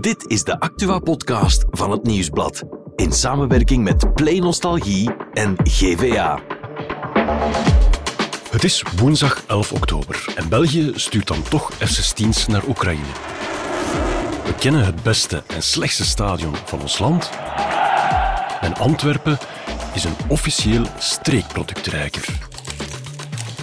Dit 0.00 0.30
is 0.30 0.44
de 0.44 0.60
Actua-podcast 0.60 1.64
van 1.70 1.90
het 1.90 2.02
Nieuwsblad. 2.02 2.62
In 2.96 3.12
samenwerking 3.12 3.84
met 3.84 4.14
Play 4.14 4.38
Nostalgie 4.38 5.10
en 5.32 5.56
GVA. 5.62 6.40
Het 8.50 8.64
is 8.64 8.84
woensdag 8.96 9.44
11 9.46 9.72
oktober 9.72 10.24
en 10.36 10.48
België 10.48 10.92
stuurt 10.94 11.26
dan 11.26 11.42
toch 11.42 11.70
F-16's 11.72 12.46
naar 12.46 12.68
Oekraïne. 12.68 13.12
We 14.44 14.54
kennen 14.58 14.84
het 14.84 15.02
beste 15.02 15.42
en 15.46 15.62
slechtste 15.62 16.04
stadion 16.04 16.54
van 16.64 16.80
ons 16.80 16.98
land. 16.98 17.30
En 18.60 18.74
Antwerpen 18.74 19.38
is 19.94 20.04
een 20.04 20.16
officieel 20.28 20.84
streekproductrijker. 20.98 22.24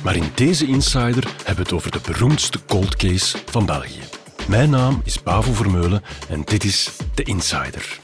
Maar 0.04 0.16
in 0.16 0.32
deze 0.36 0.66
Insider 0.68 1.27
hebben 1.38 1.55
we 1.55 1.61
het 1.61 1.73
over 1.73 1.91
de 1.91 2.02
beroemdste 2.05 2.59
cold 2.66 2.95
case 2.95 3.38
van 3.45 3.66
België. 3.66 4.20
Mijn 4.47 4.69
naam 4.69 5.01
is 5.03 5.23
Bavo 5.23 5.53
Vermeulen 5.53 6.03
en 6.29 6.41
dit 6.45 6.63
is 6.63 6.97
de 7.15 7.23
Insider. 7.23 7.99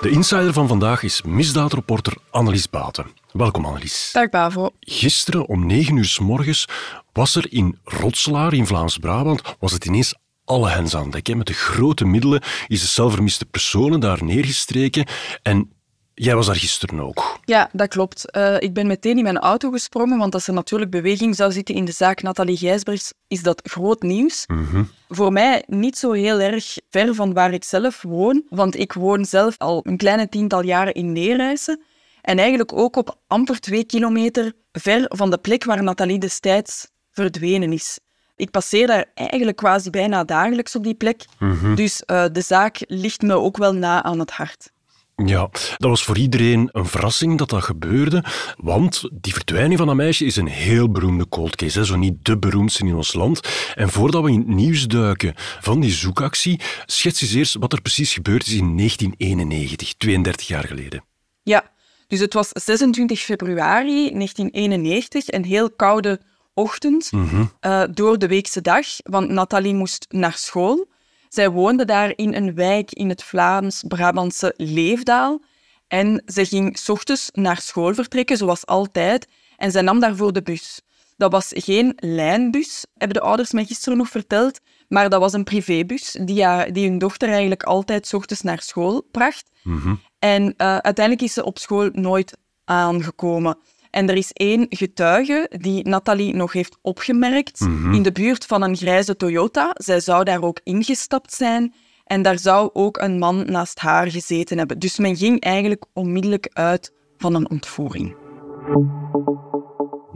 De 0.00 0.10
Insider 0.10 0.52
van 0.52 0.68
vandaag 0.68 1.02
is 1.02 1.22
misdaadreporter 1.22 2.16
Annelies 2.30 2.70
Baten. 2.70 3.06
Welkom 3.32 3.64
Annelies. 3.64 4.10
Dag 4.12 4.30
Bavo. 4.30 4.70
Gisteren 4.80 5.46
om 5.46 5.66
9 5.66 5.96
uur 5.96 6.04
s 6.04 6.18
morgens 6.18 6.68
was 7.12 7.34
er 7.36 7.52
in 7.52 7.78
Rotselaar 7.84 8.52
in 8.54 8.66
Vlaams-Brabant 8.66 9.42
was 9.58 9.72
het 9.72 9.84
ineens 9.84 10.14
alle 10.44 10.70
hens 10.70 10.96
aan 10.96 11.10
dek. 11.10 11.34
Met 11.34 11.46
de 11.46 11.52
grote 11.52 12.04
middelen 12.04 12.42
is 12.68 12.80
de 12.80 12.86
zelfvermiste 12.86 13.44
personen 13.44 14.00
daar 14.00 14.24
neergestreken 14.24 15.06
en 15.42 15.70
Jij 16.14 16.34
was 16.34 16.46
daar 16.46 16.56
gisteren 16.56 17.00
ook. 17.00 17.38
Ja, 17.44 17.70
dat 17.72 17.88
klopt. 17.88 18.36
Uh, 18.36 18.60
ik 18.60 18.74
ben 18.74 18.86
meteen 18.86 19.16
in 19.16 19.22
mijn 19.22 19.38
auto 19.38 19.70
gesprongen, 19.70 20.18
want 20.18 20.34
als 20.34 20.46
er 20.46 20.54
natuurlijk 20.54 20.90
beweging 20.90 21.36
zou 21.36 21.52
zitten 21.52 21.74
in 21.74 21.84
de 21.84 21.92
zaak 21.92 22.22
Nathalie 22.22 22.56
Gijsbergs, 22.56 23.12
is 23.28 23.42
dat 23.42 23.60
groot 23.64 24.02
nieuws. 24.02 24.44
Mhm. 24.46 24.82
Voor 25.08 25.32
mij 25.32 25.62
niet 25.66 25.98
zo 25.98 26.12
heel 26.12 26.40
erg 26.40 26.76
ver 26.90 27.14
van 27.14 27.32
waar 27.32 27.52
ik 27.52 27.64
zelf 27.64 28.02
woon, 28.02 28.42
want 28.48 28.78
ik 28.78 28.92
woon 28.92 29.24
zelf 29.24 29.58
al 29.58 29.80
een 29.86 29.96
kleine 29.96 30.28
tiental 30.28 30.62
jaren 30.62 30.94
in 30.94 31.12
Neerijssen. 31.12 31.80
En 32.20 32.38
eigenlijk 32.38 32.72
ook 32.72 32.96
op 32.96 33.18
amper 33.26 33.60
twee 33.60 33.84
kilometer 33.84 34.52
ver 34.72 35.04
van 35.08 35.30
de 35.30 35.38
plek 35.38 35.64
waar 35.64 35.82
Nathalie 35.82 36.18
destijds 36.18 36.88
verdwenen 37.10 37.72
is. 37.72 37.98
Ik 38.36 38.50
passeer 38.50 38.86
daar 38.86 39.04
eigenlijk 39.14 39.56
quasi 39.56 39.90
bijna 39.90 40.24
dagelijks 40.24 40.76
op 40.76 40.84
die 40.84 40.94
plek. 40.94 41.24
Mhm. 41.38 41.74
Dus 41.74 42.02
uh, 42.06 42.24
de 42.32 42.40
zaak 42.40 42.78
ligt 42.86 43.22
me 43.22 43.34
ook 43.34 43.56
wel 43.56 43.72
na 43.72 44.02
aan 44.02 44.18
het 44.18 44.30
hart. 44.30 44.72
Ja, 45.16 45.48
dat 45.76 45.90
was 45.90 46.04
voor 46.04 46.18
iedereen 46.18 46.68
een 46.72 46.86
verrassing 46.86 47.38
dat 47.38 47.48
dat 47.50 47.62
gebeurde, 47.62 48.24
want 48.56 49.02
die 49.12 49.32
verdwijning 49.32 49.78
van 49.78 49.86
dat 49.86 49.96
meisje 49.96 50.24
is 50.24 50.36
een 50.36 50.46
heel 50.46 50.90
beroemde 50.90 51.28
cold 51.28 51.56
case, 51.56 51.78
hè, 51.78 51.84
zo 51.84 51.96
niet 51.96 52.24
de 52.24 52.38
beroemdste 52.38 52.86
in 52.86 52.94
ons 52.94 53.12
land. 53.12 53.40
En 53.74 53.90
voordat 53.90 54.22
we 54.22 54.30
in 54.30 54.38
het 54.38 54.46
nieuws 54.48 54.86
duiken 54.86 55.34
van 55.60 55.80
die 55.80 55.92
zoekactie, 55.92 56.60
schets 56.86 57.22
eens 57.22 57.32
eerst 57.34 57.54
wat 57.54 57.72
er 57.72 57.80
precies 57.82 58.12
gebeurd 58.12 58.46
is 58.46 58.52
in 58.52 58.76
1991, 58.76 59.94
32 59.96 60.46
jaar 60.46 60.64
geleden. 60.64 61.04
Ja, 61.42 61.72
dus 62.06 62.20
het 62.20 62.34
was 62.34 62.48
26 62.52 63.20
februari 63.20 64.10
1991, 64.12 65.30
een 65.32 65.44
heel 65.44 65.70
koude 65.70 66.20
ochtend, 66.54 67.12
Mhm. 67.12 67.44
uh, 67.60 67.82
door 67.90 68.18
de 68.18 68.26
weekse 68.28 68.60
dag, 68.60 68.86
want 69.02 69.28
Nathalie 69.28 69.74
moest 69.74 70.06
naar 70.08 70.34
school. 70.36 70.92
Zij 71.34 71.50
woonde 71.50 71.84
daar 71.84 72.12
in 72.16 72.34
een 72.34 72.54
wijk 72.54 72.92
in 72.92 73.08
het 73.08 73.22
Vlaams-Brabantse 73.22 74.54
Leefdaal. 74.56 75.42
En 75.88 76.22
ze 76.26 76.44
ging 76.46 76.78
s 76.78 76.88
ochtends 76.88 77.28
naar 77.32 77.60
school 77.60 77.94
vertrekken, 77.94 78.36
zoals 78.36 78.66
altijd. 78.66 79.28
En 79.56 79.70
zij 79.70 79.82
nam 79.82 80.00
daarvoor 80.00 80.32
de 80.32 80.42
bus. 80.42 80.80
Dat 81.16 81.32
was 81.32 81.50
geen 81.54 81.92
lijnbus, 81.96 82.86
hebben 82.94 83.16
de 83.16 83.26
ouders 83.26 83.52
mij 83.52 83.64
gisteren 83.64 83.98
nog 83.98 84.08
verteld. 84.08 84.60
Maar 84.88 85.10
dat 85.10 85.20
was 85.20 85.32
een 85.32 85.44
privébus 85.44 86.16
die, 86.20 86.44
haar, 86.44 86.72
die 86.72 86.88
hun 86.88 86.98
dochter 86.98 87.28
eigenlijk 87.28 87.62
altijd 87.62 88.06
s 88.06 88.14
ochtends 88.14 88.42
naar 88.42 88.60
school 88.60 89.06
bracht. 89.10 89.50
Mhm. 89.62 89.94
En 90.18 90.42
uh, 90.42 90.76
uiteindelijk 90.76 91.22
is 91.22 91.32
ze 91.32 91.44
op 91.44 91.58
school 91.58 91.88
nooit 91.92 92.36
aangekomen. 92.64 93.58
En 93.94 94.08
er 94.08 94.16
is 94.16 94.30
één 94.32 94.66
getuige 94.68 95.50
die 95.60 95.88
Nathalie 95.88 96.34
nog 96.34 96.52
heeft 96.52 96.78
opgemerkt 96.82 97.60
Mhm. 97.60 97.94
in 97.94 98.02
de 98.02 98.12
buurt 98.12 98.44
van 98.46 98.62
een 98.62 98.76
grijze 98.76 99.16
Toyota. 99.16 99.70
Zij 99.74 100.00
zou 100.00 100.24
daar 100.24 100.42
ook 100.42 100.60
ingestapt 100.62 101.32
zijn. 101.32 101.74
En 102.04 102.22
daar 102.22 102.38
zou 102.38 102.70
ook 102.72 102.98
een 102.98 103.18
man 103.18 103.44
naast 103.46 103.78
haar 103.78 104.10
gezeten 104.10 104.58
hebben. 104.58 104.78
Dus 104.78 104.98
men 104.98 105.16
ging 105.16 105.40
eigenlijk 105.40 105.84
onmiddellijk 105.92 106.48
uit 106.52 106.92
van 107.18 107.34
een 107.34 107.50
ontvoering. 107.50 108.16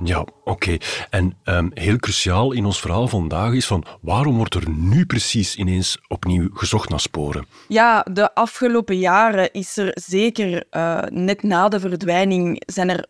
Ja, 0.04 0.26
oké. 0.44 0.76
En 1.10 1.36
ehm, 1.44 1.68
heel 1.74 1.96
cruciaal 1.96 2.52
in 2.52 2.64
ons 2.64 2.80
verhaal 2.80 3.08
vandaag 3.08 3.52
is 3.52 3.66
van 3.66 3.84
waarom 4.00 4.36
wordt 4.36 4.54
er 4.54 4.68
nu 4.70 5.06
precies 5.06 5.56
ineens 5.56 5.98
opnieuw 6.08 6.48
gezocht 6.52 6.88
naar 6.88 7.00
sporen? 7.00 7.46
Ja, 7.68 8.06
de 8.12 8.34
afgelopen 8.34 8.98
jaren 8.98 9.52
is 9.52 9.76
er 9.76 9.90
zeker, 9.94 10.64
uh, 10.76 11.02
net 11.08 11.42
na 11.42 11.68
de 11.68 11.80
verdwijning, 11.80 12.62
zijn 12.66 12.88
er 12.90 13.06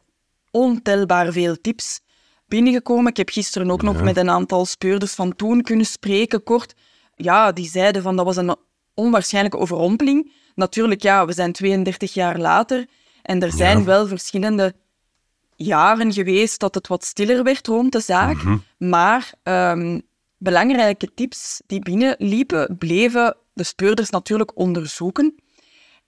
ontelbaar 0.59 1.33
veel 1.33 1.61
tips 1.61 2.01
binnengekomen. 2.47 3.11
Ik 3.11 3.17
heb 3.17 3.29
gisteren 3.31 3.71
ook 3.71 3.83
nog 3.83 4.03
met 4.03 4.17
een 4.17 4.31
aantal 4.31 4.65
speurders 4.67 5.15
van 5.15 5.37
toen 5.37 5.63
kunnen 5.63 5.87
spreken, 5.87 6.43
kort. 6.43 6.75
Ja, 7.17 7.53
die 7.53 7.69
zeiden 7.69 8.03
van 8.03 8.17
dat 8.17 8.25
was 8.25 8.37
een 8.37 8.57
onwaarschijnlijke 8.95 9.59
overrompeling. 9.59 10.33
Natuurlijk, 10.55 11.03
ja, 11.03 11.27
we 11.27 11.33
zijn 11.33 11.53
32 11.53 12.15
jaar 12.15 12.39
later 12.39 12.87
en 13.23 13.43
er 13.43 13.53
zijn 13.53 13.79
Ja. 13.79 13.85
wel 13.85 14.07
verschillende 14.07 14.75
jaren 15.57 16.13
geweest 16.13 16.61
dat 16.61 16.75
het 16.75 16.87
wat 16.89 17.05
stiller 17.05 17.43
werd 17.43 17.67
rond 17.67 17.93
de 17.93 18.01
zaak. 18.01 18.37
Mhm. 18.43 18.57
Maar 18.79 19.33
ehm, 19.43 20.01
belangrijke 20.39 21.15
tips 21.15 21.61
die 21.67 21.81
binnenliepen, 21.81 22.77
bleven 22.79 23.37
de 23.53 23.65
speurders 23.65 24.11
natuurlijk 24.11 24.59
onderzoeken. 24.59 25.35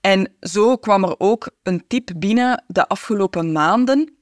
En 0.01 0.33
zo 0.39 0.75
kwam 0.77 1.03
er 1.03 1.15
ook 1.17 1.49
een 1.63 1.83
tip 1.87 2.09
binnen 2.17 2.63
de 2.67 2.87
afgelopen 2.87 3.51
maanden, 3.51 4.15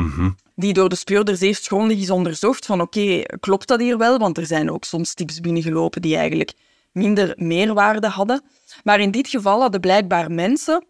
Mhm. 0.00 0.30
die 0.54 0.72
door 0.72 0.88
de 0.88 0.94
speurders 0.94 1.40
eerst 1.40 1.66
grondig 1.66 1.98
is 1.98 2.10
onderzocht 2.10 2.66
van 2.66 2.80
oké, 2.80 3.22
klopt 3.40 3.68
dat 3.68 3.80
hier 3.80 3.98
wel? 3.98 4.18
Want 4.18 4.38
er 4.38 4.46
zijn 4.46 4.70
ook 4.70 4.84
soms 4.84 5.14
tips 5.14 5.40
binnengelopen 5.40 6.02
die 6.02 6.16
eigenlijk 6.16 6.52
minder 6.92 7.32
meerwaarde 7.36 8.08
hadden. 8.08 8.42
Maar 8.84 9.00
in 9.00 9.10
dit 9.10 9.28
geval 9.28 9.60
hadden 9.60 9.80
blijkbaar 9.80 10.30
mensen 10.30 10.84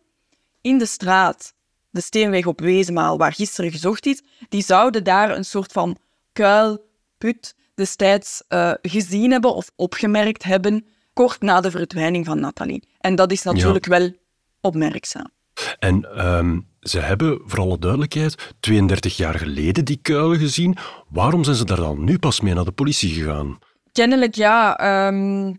in 0.60 0.78
de 0.78 0.87
straat, 0.87 1.54
de 1.91 2.00
Steenweg 2.00 2.47
op 2.47 2.60
Wezenmaal, 2.60 3.19
waar 3.19 3.32
gisteren 3.32 3.71
gezocht 3.71 4.06
is, 4.06 4.22
die 4.48 4.62
zouden 4.62 5.04
daar 5.04 5.37
een 5.37 5.44
soort 5.44 5.72
van 5.72 5.97
kuil, 6.32 6.84
put 7.19 7.54
destijds 7.75 8.42
eh, 8.48 8.72
gezien 8.82 9.31
hebben 9.31 9.54
of 9.54 9.71
opgemerkt 9.77 10.42
hebben, 10.42 10.87
kort 11.12 11.41
na 11.41 11.60
de 11.60 11.71
verdwijning 11.71 12.27
van 12.27 12.41
Nathalie. 12.41 12.88
En 12.98 13.15
dat 13.15 13.32
is 13.32 13.42
natuurlijk 13.42 13.87
wel 13.87 14.12
opmerkzaam. 14.60 15.31
En 15.78 16.15
ehm, 16.16 16.59
ze 16.81 16.98
hebben, 16.98 17.41
voor 17.44 17.59
alle 17.60 17.78
duidelijkheid, 17.78 18.54
32 18.60 19.16
jaar 19.16 19.34
geleden 19.34 19.84
die 19.84 19.98
kuilen 20.03 20.38
gezien. 20.38 20.76
Waarom 21.09 21.44
zijn 21.44 21.56
ze 21.56 21.65
daar 21.65 21.76
dan 21.76 22.04
nu 22.04 22.19
pas 22.19 22.41
mee 22.41 22.54
naar 22.54 22.65
de 22.65 22.72
politie 22.72 23.10
gegaan? 23.10 23.59
Kennelijk, 23.93 24.34
ja, 24.34 24.76
ehm, 24.78 25.53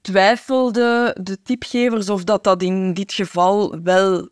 twijfelden 0.00 1.14
de 1.24 1.42
tipgevers 1.42 2.08
of 2.10 2.24
dat 2.24 2.44
dat 2.44 2.62
in 2.62 2.94
dit 2.94 3.12
geval 3.12 3.78
wel 3.82 4.28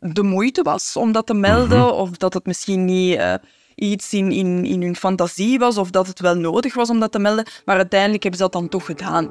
de 0.00 0.22
moeite 0.22 0.62
was 0.62 0.96
om 0.96 1.12
dat 1.12 1.26
te 1.26 1.34
melden, 1.34 1.78
Mhm. 1.78 1.88
of 1.88 2.10
dat 2.10 2.34
het 2.34 2.46
misschien 2.46 2.84
niet 2.84 3.16
eh, 3.16 3.34
iets 3.74 4.12
in, 4.12 4.32
in, 4.32 4.64
in 4.64 4.82
hun 4.82 4.96
fantasie 4.96 5.58
was, 5.58 5.78
of 5.78 5.90
dat 5.90 6.06
het 6.06 6.20
wel 6.20 6.34
nodig 6.34 6.74
was 6.74 6.90
om 6.90 7.00
dat 7.00 7.12
te 7.12 7.18
melden. 7.18 7.46
Maar 7.64 7.76
uiteindelijk 7.76 8.22
hebben 8.22 8.40
ze 8.40 8.46
dat 8.50 8.60
dan 8.60 8.68
toch 8.68 8.84
gedaan. 8.86 9.30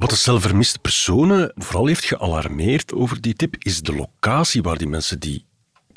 Wat 0.00 0.10
de 0.10 0.16
zelfvermiste 0.16 0.78
personen 0.78 1.52
vooral 1.54 1.86
heeft 1.86 2.04
gealarmeerd 2.04 2.92
over 2.92 3.20
die 3.20 3.34
tip, 3.34 3.54
is 3.58 3.82
de 3.82 3.94
locatie 3.94 4.62
waar 4.62 4.78
die 4.78 4.88
mensen 4.88 5.20
die 5.20 5.46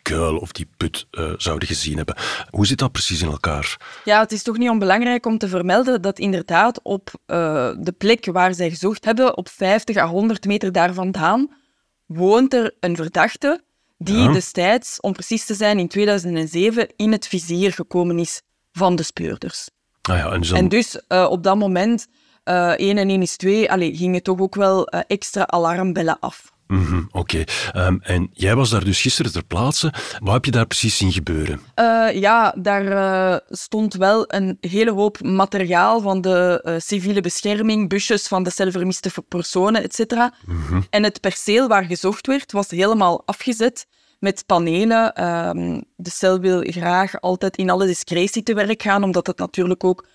kuil 0.02 0.38
of 0.38 0.52
die 0.52 0.68
put 0.78 1.08
eh, 1.12 1.34
zouden 1.38 1.68
gezien 1.68 1.98
hebben. 1.98 2.16
Hoe 2.50 2.66
zit 2.66 2.78
dat 2.78 2.92
precies 2.92 3.22
in 3.22 3.28
elkaar? 3.30 3.78
Ja, 4.06 4.20
het 4.20 4.32
is 4.32 4.44
toch 4.44 4.58
niet 4.58 4.70
onbelangrijk 4.70 5.26
om 5.26 5.38
te 5.38 5.48
vermelden 5.48 6.02
dat 6.02 6.20
inderdaad 6.20 6.80
op 6.82 7.12
eh, 7.26 7.72
de 7.80 7.94
plek 7.98 8.26
waar 8.26 8.54
zij 8.54 8.70
gezocht 8.70 9.06
hebben, 9.06 9.38
op 9.38 9.50
50 9.50 9.98
à 9.98 10.08
100 10.08 10.46
meter 10.46 10.72
daar 10.72 10.94
vandaan, 10.94 11.50
woont 12.06 12.54
er 12.54 12.76
een 12.80 12.96
verdachte 12.96 13.64
die 13.98 14.18
Ja. 14.18 14.32
destijds, 14.32 15.00
om 15.00 15.14
precies 15.14 15.46
te 15.46 15.54
zijn, 15.54 15.80
in 15.80 15.88
2007 15.88 16.88
in 16.96 17.12
het 17.12 17.28
vizier 17.28 17.74
gekomen 17.74 18.20
is 18.20 18.42
van 18.72 18.96
de 18.96 19.04
speurders. 19.04 19.70
Ah 20.02 20.18
ja, 20.18 20.32
en 20.32 20.40
dus 20.40 20.52
En 20.52 20.70
dus 20.70 21.02
eh, 21.08 21.28
op 21.30 21.44
dat 21.44 21.58
moment, 21.58 22.08
eh 22.44 22.72
1 22.76 22.98
en 22.98 23.10
1 23.10 23.22
is 23.22 23.38
2, 23.38 23.72
allee, 23.72 23.96
gingen 23.96 24.24
toch 24.24 24.40
ook 24.40 24.56
wel 24.56 24.88
eh, 24.88 25.00
extra 25.08 25.48
alarmbellen 25.48 26.20
af. 26.20 26.54
Mhm, 26.68 27.02
Oké. 27.12 27.44
Ehm, 27.72 27.98
en 28.02 28.30
jij 28.34 28.56
was 28.56 28.70
daar 28.70 28.84
dus 28.84 29.02
gisteren 29.02 29.32
ter 29.32 29.46
plaatse. 29.46 29.94
Wat 30.20 30.34
heb 30.34 30.46
je 30.46 30.52
daar 30.52 30.66
precies 30.66 30.98
zien 30.98 31.12
gebeuren? 31.12 31.62
Eh, 31.76 32.08
ja, 32.14 32.56
daar 32.58 32.88
eh, 32.88 33.40
stond 33.50 33.94
wel 33.94 34.26
een 34.28 34.58
hele 34.62 34.92
hoop 34.92 35.22
materiaal 35.22 36.02
van 36.02 36.22
de 36.22 36.60
eh, 36.64 36.76
civiele 36.78 37.22
bescherming, 37.22 37.90
busjes 37.90 38.28
van 38.28 38.44
de 38.44 38.50
zelfvermiste 38.50 39.12
personen, 39.28 39.84
etc. 39.84 40.14
En 40.90 41.04
het 41.04 41.22
perceel 41.22 41.68
waar 41.68 41.84
gezocht 41.86 42.28
werd, 42.28 42.52
was 42.52 42.70
helemaal 42.70 43.22
afgezet 43.26 43.86
met 44.20 44.44
panelen. 44.46 45.14
Ehm, 45.14 45.82
de 45.96 46.10
cel 46.10 46.40
wil 46.40 46.64
graag 46.66 47.22
altijd 47.22 47.58
in 47.58 47.70
alle 47.70 47.86
discretie 47.86 48.44
te 48.44 48.54
werk 48.54 48.82
gaan, 48.82 49.04
omdat 49.04 49.28
het 49.28 49.38
natuurlijk 49.38 49.84
ook 49.84 50.06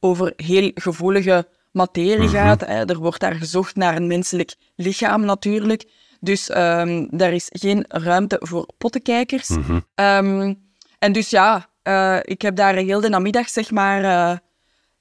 over 0.00 0.32
heel 0.36 0.70
gevoelige 0.74 1.46
materie 1.72 2.28
gaat. 2.28 2.60
Hè. 2.60 2.84
Er 2.84 2.98
wordt 2.98 3.20
daar 3.20 3.34
gezocht 3.34 3.76
naar 3.76 3.96
een 3.96 4.06
menselijk 4.06 4.54
lichaam 4.76 5.24
natuurlijk. 5.24 5.84
Dus 6.20 6.50
um, 6.56 7.08
daar 7.10 7.32
is 7.32 7.48
geen 7.52 7.84
ruimte 7.88 8.36
voor 8.40 8.68
pottenkijkers. 8.78 9.50
Ehm, 9.94 10.54
en 10.98 11.12
dus 11.12 11.30
ja, 11.30 11.68
uh, 11.88 12.18
ik 12.22 12.42
heb 12.42 12.56
daar 12.56 12.74
heel 12.74 13.00
de 13.00 13.08
namiddag 13.08 13.48
zeg 13.48 13.70
maar 13.70 14.02
uh, 14.02 14.36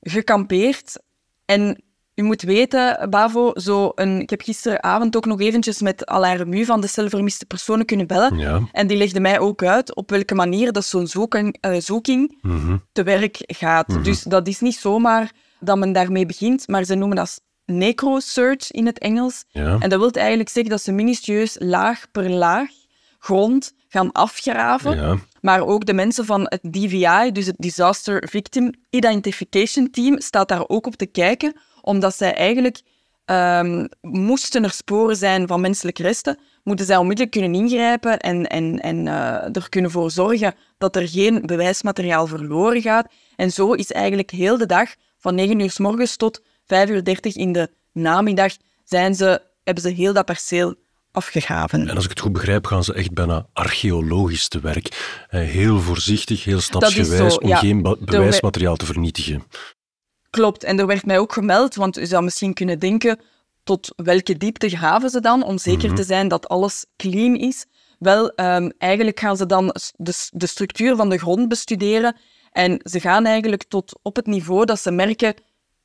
gekampeerd. 0.01 0.99
En 1.45 1.83
u 2.15 2.23
moet 2.23 2.41
weten, 2.41 3.09
Bavo, 3.09 3.51
zo 3.53 3.91
een, 3.95 4.21
ik 4.21 4.29
heb 4.29 4.41
gisteravond 4.41 5.15
ook 5.15 5.25
nog 5.25 5.39
eventjes 5.41 5.81
met 5.81 6.05
Alain 6.05 6.37
Remu 6.37 6.65
van 6.65 6.81
de 6.81 6.87
celvermiste 6.87 7.45
personen 7.45 7.85
kunnen 7.85 8.07
bellen. 8.07 8.37
Ja. 8.37 8.61
En 8.71 8.87
die 8.87 8.97
legde 8.97 9.19
mij 9.19 9.39
ook 9.39 9.63
uit 9.63 9.95
op 9.95 10.09
welke 10.09 10.35
manier 10.35 10.71
dat 10.71 10.85
zo'n 10.85 11.07
zoeking, 11.07 11.57
uh, 11.65 11.75
zoeking 11.79 12.37
Mhm. 12.41 12.77
te 12.91 13.03
werk 13.03 13.37
gaat. 13.47 14.03
Dus 14.03 14.21
dat 14.23 14.47
is 14.47 14.59
niet 14.59 14.75
zomaar 14.75 15.31
dat 15.61 15.77
men 15.77 15.91
daarmee 15.91 16.25
begint, 16.25 16.67
maar 16.67 16.83
ze 16.83 16.95
noemen 16.95 17.17
dat 17.17 17.41
necrosearch 17.65 18.71
in 18.71 18.85
het 18.85 18.99
Engels. 18.99 19.43
Ja. 19.49 19.77
En 19.79 19.89
dat 19.89 19.99
wil 19.99 20.11
eigenlijk 20.11 20.49
zeggen 20.49 20.71
dat 20.71 20.81
ze 20.81 20.91
minutieus 20.91 21.55
laag 21.59 22.11
per 22.11 22.29
laag 22.29 22.69
grond 23.19 23.73
gaan 23.87 24.11
afgraven. 24.11 24.95
Ja. 24.95 25.17
Maar 25.41 25.67
ook 25.67 25.85
de 25.85 25.93
mensen 25.93 26.25
van 26.25 26.41
het 26.41 26.73
DVI, 26.73 27.31
dus 27.31 27.45
het 27.45 27.55
Disaster 27.57 28.27
Victim 28.29 28.71
Identification 28.89 29.89
Team, 29.89 30.19
staat 30.19 30.47
daar 30.47 30.63
ook 30.67 30.85
op 30.85 30.95
te 30.95 31.05
kijken, 31.05 31.55
omdat 31.81 32.15
zij 32.15 32.33
eigenlijk 32.33 32.81
ehm, 33.25 33.87
moesten 34.01 34.63
er 34.63 34.71
sporen 34.71 35.15
zijn 35.15 35.47
van 35.47 35.61
menselijke 35.61 36.03
resten, 36.03 36.37
moeten 36.63 36.85
zij 36.85 36.97
onmiddellijk 36.97 37.35
kunnen 37.35 37.53
ingrijpen 37.53 38.19
en, 38.19 38.47
en, 38.47 38.79
en 38.79 39.07
eh, 39.07 39.55
er 39.55 39.69
kunnen 39.69 39.91
voor 39.91 40.11
zorgen 40.11 40.53
dat 40.77 40.95
er 40.95 41.07
geen 41.07 41.41
bewijsmateriaal 41.45 42.27
verloren 42.27 42.81
gaat. 42.81 43.11
En 43.35 43.51
zo 43.51 43.73
is 43.73 43.91
eigenlijk 43.91 44.31
heel 44.31 44.57
de 44.57 44.65
dag, 44.65 44.89
van 45.21 45.35
9 45.35 45.59
uur 45.59 45.71
s 45.71 45.77
morgens 45.79 46.15
tot 46.15 46.41
5 46.65 46.89
uur 46.89 47.03
30 47.03 47.35
in 47.35 47.51
de 47.51 47.69
namiddag, 47.93 48.53
zijn 48.83 49.15
ze, 49.15 49.41
hebben 49.63 49.83
ze 49.83 49.89
heel 49.89 50.13
dat 50.13 50.25
perceel 50.25 50.75
afgegraven. 51.11 51.87
En 51.87 51.95
als 51.95 52.03
ik 52.03 52.09
het 52.09 52.19
goed 52.19 52.33
begrijp, 52.33 52.65
gaan 52.65 52.83
ze 52.83 52.93
echt 52.93 53.13
bijna 53.13 53.45
archeologisch 53.53 54.47
te 54.47 54.59
werk. 54.59 55.25
Eh, 55.29 55.41
Heel 55.41 55.79
voorzichtig, 55.79 56.43
heel 56.43 56.59
stapsgewijs, 56.59 57.33
zo, 57.33 57.39
om 57.39 57.47
ja. 57.47 57.57
geen 57.57 57.81
be- 57.81 57.97
bewijsmateriaal 57.99 58.75
te 58.75 58.85
vernietigen. 58.85 59.43
Klopt, 60.29 60.63
en 60.63 60.79
er 60.79 60.87
werd 60.87 61.05
mij 61.05 61.19
ook 61.19 61.33
gemeld, 61.33 61.75
want 61.75 61.97
u 61.97 62.05
zou 62.05 62.23
misschien 62.23 62.53
kunnen 62.53 62.79
denken, 62.79 63.19
tot 63.63 63.93
welke 63.95 64.37
diepte 64.37 64.69
graven 64.69 65.09
ze 65.09 65.19
dan, 65.19 65.43
om 65.43 65.57
zeker 65.57 65.93
te 65.95 66.03
zijn 66.03 66.27
dat 66.27 66.47
alles 66.47 66.85
clean 66.97 67.35
is. 67.35 67.65
Wel, 67.99 68.29
ehm, 68.31 68.69
eigenlijk 68.77 69.19
gaan 69.19 69.37
ze 69.37 69.45
dan 69.45 69.75
de, 69.95 70.27
de 70.31 70.47
structuur 70.47 70.95
van 70.95 71.09
de 71.09 71.17
grond 71.17 71.47
bestuderen 71.47 72.15
en 72.51 72.79
ze 72.83 72.99
gaan 72.99 73.25
eigenlijk 73.25 73.63
tot 73.63 73.99
op 74.01 74.15
het 74.15 74.25
niveau 74.25 74.65
dat 74.65 74.79
ze 74.79 74.91
merken, 74.91 75.33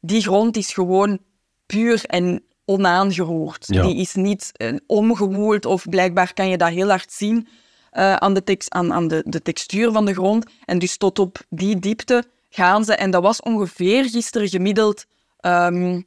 die 0.01 0.23
grond 0.23 0.57
is 0.57 0.73
gewoon 0.73 1.19
puur 1.67 2.05
en 2.05 2.45
onaangeroerd. 2.65 3.65
Ja. 3.67 3.83
Die 3.83 3.97
is 3.97 4.15
niet 4.15 4.51
eh, 4.53 4.77
omgewoeld 4.87 5.65
of 5.65 5.89
blijkbaar 5.89 6.35
kan 6.35 6.49
je 6.49 6.57
dat 6.57 6.69
heel 6.69 6.89
hard 6.89 7.13
zien 7.13 7.49
eh, 7.91 8.15
aan, 8.15 8.35
de, 8.35 8.45
tex- 8.45 8.71
aan, 8.71 8.93
aan 8.93 9.09
de, 9.09 9.23
de 9.27 9.43
textuur 9.43 9.93
van 9.93 10.05
de 10.05 10.13
grond. 10.13 10.51
En 10.65 10.79
dus 10.79 10.97
tot 10.97 11.19
op 11.19 11.39
die 11.49 11.79
diepte 11.79 12.25
gaan 12.51 12.85
ze. 12.85 12.95
En 12.95 13.11
dat 13.11 13.23
was 13.23 13.41
ongeveer 13.41 14.09
gisteren 14.11 14.49
gemiddeld 14.49 15.05
ehm, 15.41 16.01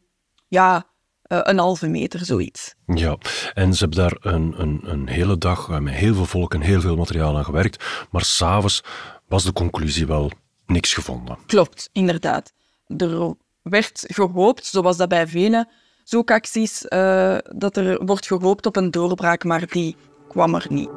ja, 0.47 0.85
eh, 1.21 1.39
een 1.41 1.57
halve 1.57 1.87
meter, 1.87 2.25
zoiets. 2.25 2.75
Ja, 2.85 3.17
en 3.53 3.73
ze 3.73 3.79
hebben 3.79 3.99
daar 3.99 4.33
een, 4.33 4.53
een, 4.57 4.79
een 4.83 5.07
hele 5.07 5.37
dag 5.37 5.79
met 5.79 5.93
heel 5.93 6.13
veel 6.13 6.25
volk 6.25 6.53
en 6.53 6.61
heel 6.61 6.81
veel 6.81 6.95
materiaal 6.95 7.37
aan 7.37 7.45
gewerkt. 7.45 8.07
Maar 8.11 8.23
s'avonds 8.23 8.83
was 9.27 9.43
de 9.43 9.53
conclusie 9.53 10.07
wel 10.07 10.31
niks 10.69 10.93
gevonden. 10.93 11.37
Klopt, 11.45 11.89
inderdaad. 11.91 12.53
Er 12.97 13.35
werd 13.61 14.03
gehoopt, 14.07 14.65
zoals 14.65 14.97
dat 14.97 15.09
bij 15.09 15.27
vele 15.27 15.67
zoekacties, 16.03 16.87
eh, 16.87 17.37
dat 17.55 17.77
er 17.77 18.05
wordt 18.05 18.27
gehoopt 18.27 18.65
op 18.65 18.75
een 18.75 18.91
doorbraak, 18.91 19.43
maar 19.43 19.67
die 19.67 19.95
kwam 20.27 20.55
er 20.55 20.65
niet. 20.69 20.89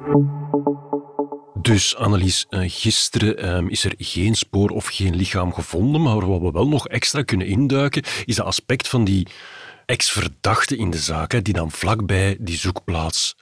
Dus, 1.62 1.96
Annelies, 1.96 2.46
eh, 2.48 2.60
gisteren 2.66 3.38
ehm, 3.38 3.69
is 3.69 3.84
er 3.84 3.94
geen 3.98 4.34
spoor 4.34 4.70
of 4.70 4.86
geen 4.86 5.16
lichaam 5.16 5.52
gevonden. 5.52 6.02
Maar 6.02 6.26
wat 6.26 6.40
we 6.40 6.50
wel 6.50 6.69
nog 6.69 6.88
extra 6.88 7.22
kunnen 7.22 7.46
induiken, 7.46 8.02
is 8.24 8.36
dat 8.36 8.46
aspect 8.46 8.88
van 8.88 9.04
die 9.04 9.26
ex-verdachte 9.86 10.76
in 10.76 10.90
de 10.90 10.98
zaak, 10.98 11.44
die 11.44 11.54
dan 11.54 11.70
vlakbij 11.70 12.36
die 12.40 12.56
zoekplaats 12.56 13.36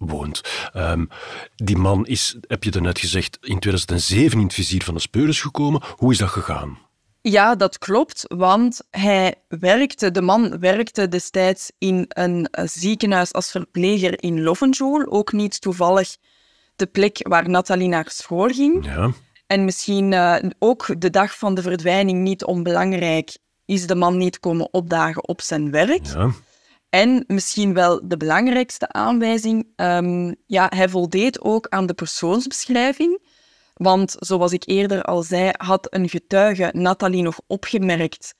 woont. 0.00 0.40
Ehm, 0.72 1.04
die 1.56 1.76
man 1.76 2.06
is, 2.06 2.36
heb 2.46 2.64
je 2.64 2.70
daarnet 2.70 2.98
gezegd, 2.98 3.38
in 3.40 3.58
2007 3.58 4.38
in 4.38 4.44
het 4.44 4.54
vizier 4.54 4.82
van 4.82 4.94
de 4.94 5.00
speurders 5.00 5.40
gekomen. 5.40 5.82
Hoe 5.96 6.12
is 6.12 6.18
dat 6.18 6.28
gegaan? 6.28 6.78
Ja, 7.22 7.54
dat 7.54 7.78
klopt, 7.78 8.24
want 8.28 8.80
hij 8.90 9.34
werkte, 9.48 10.10
de 10.10 10.22
man 10.22 10.58
werkte 10.58 11.08
destijds 11.08 11.72
in 11.78 12.04
een 12.08 12.46
eh, 12.46 12.66
ziekenhuis 12.66 13.32
als 13.32 13.50
verpleger 13.50 14.22
in 14.22 14.42
Lovenjool, 14.42 15.06
ook 15.06 15.32
niet 15.32 15.60
toevallig 15.60 16.16
de 16.76 16.86
plek 16.86 17.28
waar 17.28 17.48
Nathalie 17.48 17.88
naar 17.88 18.10
school 18.10 18.48
ging. 18.48 18.84
Ja, 18.84 19.10
En 19.46 19.64
misschien 19.64 20.12
eh, 20.12 20.50
ook 20.58 21.00
de 21.00 21.10
dag 21.10 21.38
van 21.38 21.54
de 21.54 21.62
verdwijning 21.62 22.22
niet 22.22 22.44
onbelangrijk, 22.44 23.36
is 23.64 23.86
de 23.86 23.94
man 23.94 24.16
niet 24.16 24.40
komen 24.40 24.72
opdagen 24.72 25.28
op 25.28 25.40
zijn 25.40 25.70
werk. 25.70 26.06
ja, 26.06 26.30
En 26.90 27.24
misschien 27.26 27.74
wel 27.74 28.00
de 28.08 28.16
belangrijkste 28.16 28.88
aanwijzing, 28.88 29.66
ehm, 29.76 30.34
ja, 30.46 30.72
hij 30.74 30.88
voldeed 30.88 31.40
ook 31.40 31.66
aan 31.68 31.86
de 31.86 31.94
persoonsbeschrijving. 31.94 33.28
Want 33.74 34.16
zoals 34.18 34.52
ik 34.52 34.62
eerder 34.66 35.02
al 35.02 35.22
zei, 35.22 35.50
had 35.56 35.86
een 35.90 36.08
getuige 36.08 36.70
Nathalie 36.72 37.22
nog 37.22 37.40
opgemerkt 37.46 38.34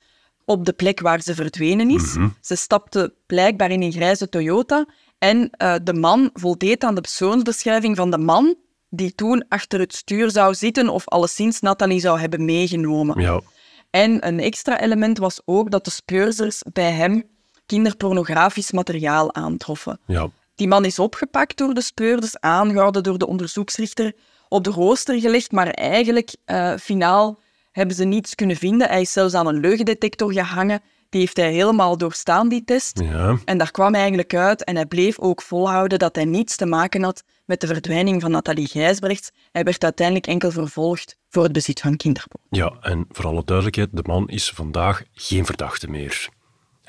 op 0.45 0.65
de 0.65 0.73
plek 0.73 0.99
waar 0.99 1.21
ze 1.21 1.35
verdwenen 1.35 1.89
is. 1.89 2.17
Ze 2.41 2.55
stapte 2.55 3.13
blijkbaar 3.25 3.71
in 3.71 3.81
een 3.81 3.91
grijze 3.91 4.29
Toyota 4.29 4.85
en 5.17 5.49
eh, 5.49 5.75
de 5.83 5.93
man 5.93 6.29
voldeed 6.33 6.83
aan 6.83 6.95
de 6.95 7.01
persoonsbeschrijving 7.01 7.95
van 7.95 8.11
de 8.11 8.17
man 8.17 8.55
die 8.89 9.15
toen 9.15 9.45
achter 9.49 9.79
het 9.79 9.95
stuur 9.95 10.31
zou 10.31 10.53
zitten 10.55 10.89
of 10.89 11.07
alleszins 11.07 11.59
Nathalie 11.59 11.99
zou 11.99 12.19
hebben 12.19 12.45
meegenomen. 12.45 13.21
ja. 13.21 13.41
En 13.89 14.27
een 14.27 14.39
extra 14.39 14.79
element 14.79 15.17
was 15.17 15.41
ook 15.45 15.71
dat 15.71 15.85
de 15.85 15.91
speurzers 15.91 16.61
bij 16.73 16.91
hem 16.91 17.23
kinderpornografisch 17.71 18.71
materiaal 18.71 19.33
aantroffen. 19.33 19.99
ja. 20.05 20.29
Die 20.55 20.67
man 20.67 20.85
is 20.85 20.99
opgepakt 20.99 21.57
door 21.57 21.73
de 21.73 21.81
speurders, 21.81 22.39
aangehouden 22.39 23.03
door 23.03 23.17
de 23.17 23.27
onderzoeksrichter, 23.27 24.13
op 24.49 24.63
de 24.63 24.69
rooster 24.69 25.19
gelegd, 25.19 25.51
maar 25.51 25.67
eigenlijk, 25.67 26.35
eh, 26.45 26.73
finaal, 26.75 27.39
hebben 27.71 27.95
ze 27.95 28.03
niets 28.03 28.35
kunnen 28.35 28.55
vinden. 28.55 28.87
Hij 28.87 29.01
is 29.01 29.11
zelfs 29.11 29.33
aan 29.33 29.47
een 29.47 29.59
leugendetector 29.59 30.33
gehangen. 30.33 30.81
Die 31.09 31.19
heeft 31.19 31.37
hij 31.37 31.51
helemaal 31.51 31.97
doorstaan, 31.97 32.49
die 32.49 32.63
test. 32.63 32.99
ja. 32.99 33.37
En 33.45 33.57
daar 33.57 33.71
kwam 33.71 33.95
eigenlijk 33.95 34.33
uit 34.35 34.63
en 34.63 34.75
hij 34.75 34.85
bleef 34.85 35.19
ook 35.19 35.41
volhouden 35.41 35.99
dat 35.99 36.15
hij 36.15 36.25
niets 36.25 36.55
te 36.55 36.65
maken 36.65 37.03
had 37.03 37.23
met 37.45 37.61
de 37.61 37.67
verdwijning 37.67 38.21
van 38.21 38.31
Nathalie 38.31 38.67
Gijsbrechts. 38.67 39.31
Hij 39.51 39.63
werd 39.63 39.83
uiteindelijk 39.83 40.27
enkel 40.27 40.51
vervolgd 40.51 41.17
voor 41.29 41.43
het 41.43 41.51
bezit 41.51 41.79
van 41.79 41.97
kinderporno. 41.97 42.45
Ja, 42.49 42.73
en 42.81 43.05
voor 43.09 43.25
alle 43.25 43.43
duidelijkheid, 43.45 43.89
de 43.91 44.03
man 44.03 44.29
is 44.29 44.49
vandaag 44.49 45.03
geen 45.13 45.45
verdachte 45.45 45.87
meer. 45.87 46.29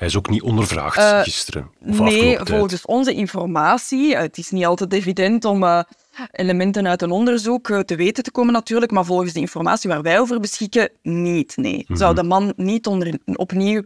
Hij 0.03 0.11
is 0.11 0.17
ook 0.17 0.29
niet 0.29 0.41
ondervraagd 0.41 0.97
Eh, 0.97 1.21
gisteren 1.21 1.71
of 1.87 1.99
Nee, 1.99 2.37
volgens 2.43 2.85
onze 2.85 3.13
informatie, 3.13 4.15
het 4.15 4.37
is 4.37 4.49
niet 4.49 4.65
altijd 4.65 4.93
evident 4.93 5.45
om 5.45 5.63
eh, 5.63 5.79
elementen 6.31 6.87
uit 6.87 7.01
een 7.01 7.11
onderzoek 7.11 7.69
eh, 7.69 7.79
te 7.79 7.95
weten 7.95 8.23
te 8.23 8.31
komen 8.31 8.53
natuurlijk, 8.53 8.91
maar 8.91 9.05
volgens 9.05 9.33
de 9.33 9.39
informatie 9.39 9.89
waar 9.89 10.01
wij 10.01 10.19
over 10.19 10.39
beschikken, 10.39 10.89
niet. 11.01 11.57
Nee, 11.57 11.85
Mhm. 11.87 11.97
zou 11.97 12.15
de 12.15 12.23
man 12.23 12.53
niet 12.55 12.87
onder, 12.87 13.19
opnieuw 13.25 13.81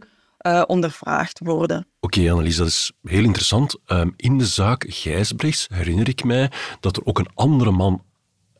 ondervraagd 0.66 1.38
worden. 1.38 1.86
Oké, 2.00 2.30
Annelies, 2.30 2.56
dat 2.56 2.66
is 2.66 2.92
heel 3.02 3.24
interessant. 3.24 3.76
Ehm, 3.86 4.10
in 4.16 4.38
de 4.38 4.46
zaak 4.46 4.84
Gijsbrechts 4.88 5.66
herinner 5.74 6.08
ik 6.08 6.24
mij 6.24 6.50
dat 6.80 6.96
er 6.96 7.04
ook 7.04 7.18
een 7.18 7.28
andere 7.34 7.70
man 7.70 8.02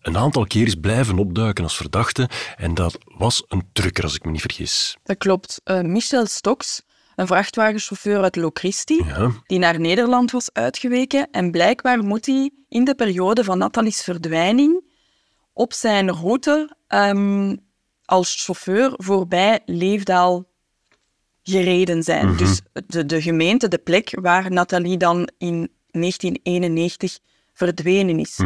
een 0.01 0.17
aantal 0.17 0.47
keer 0.47 0.67
is 0.67 0.75
blijven 0.75 1.19
opduiken 1.19 1.65
als 1.65 1.77
verdachte. 1.77 2.29
En 2.57 2.75
dat 2.75 2.99
was 3.05 3.45
een 3.49 3.63
trucker, 3.73 4.05
als 4.05 4.15
ik 4.15 4.25
me 4.25 4.31
niet 4.31 4.41
vergis. 4.41 4.97
Dat 5.03 5.19
klopt. 5.19 5.61
Michel 5.83 6.27
Stoks, 6.27 6.83
een 7.19 7.27
vrachtwagenchauffeur 7.27 8.23
uit 8.23 8.37
Locristi, 8.37 9.03
Ja, 9.05 9.31
die 9.47 9.59
naar 9.59 9.81
Nederland 9.81 10.31
was 10.31 10.53
uitgeweken. 10.53 11.31
En 11.31 11.51
blijkbaar 11.51 12.05
moet 12.05 12.27
hij 12.27 12.51
in 12.69 12.85
de 12.85 12.95
periode 12.95 13.45
van 13.45 13.59
Nathalie's 13.59 14.03
verdwijning 14.03 14.85
op 15.53 15.73
zijn 15.73 16.11
route 16.11 16.77
ehm, 16.87 17.57
als 18.05 18.45
chauffeur 18.45 18.93
voorbij 18.97 19.61
Leefdaal 19.65 20.45
gereden 21.43 22.03
zijn. 22.03 22.37
Dus 22.37 22.61
de, 22.87 23.07
de 23.07 23.23
gemeente, 23.23 23.69
de 23.69 23.79
plek 23.79 24.19
waar 24.21 24.51
Nathalie 24.51 24.97
dan 24.97 25.29
in 25.39 25.71
1991 25.91 27.19
verdwenen 27.53 28.19
is. 28.19 28.41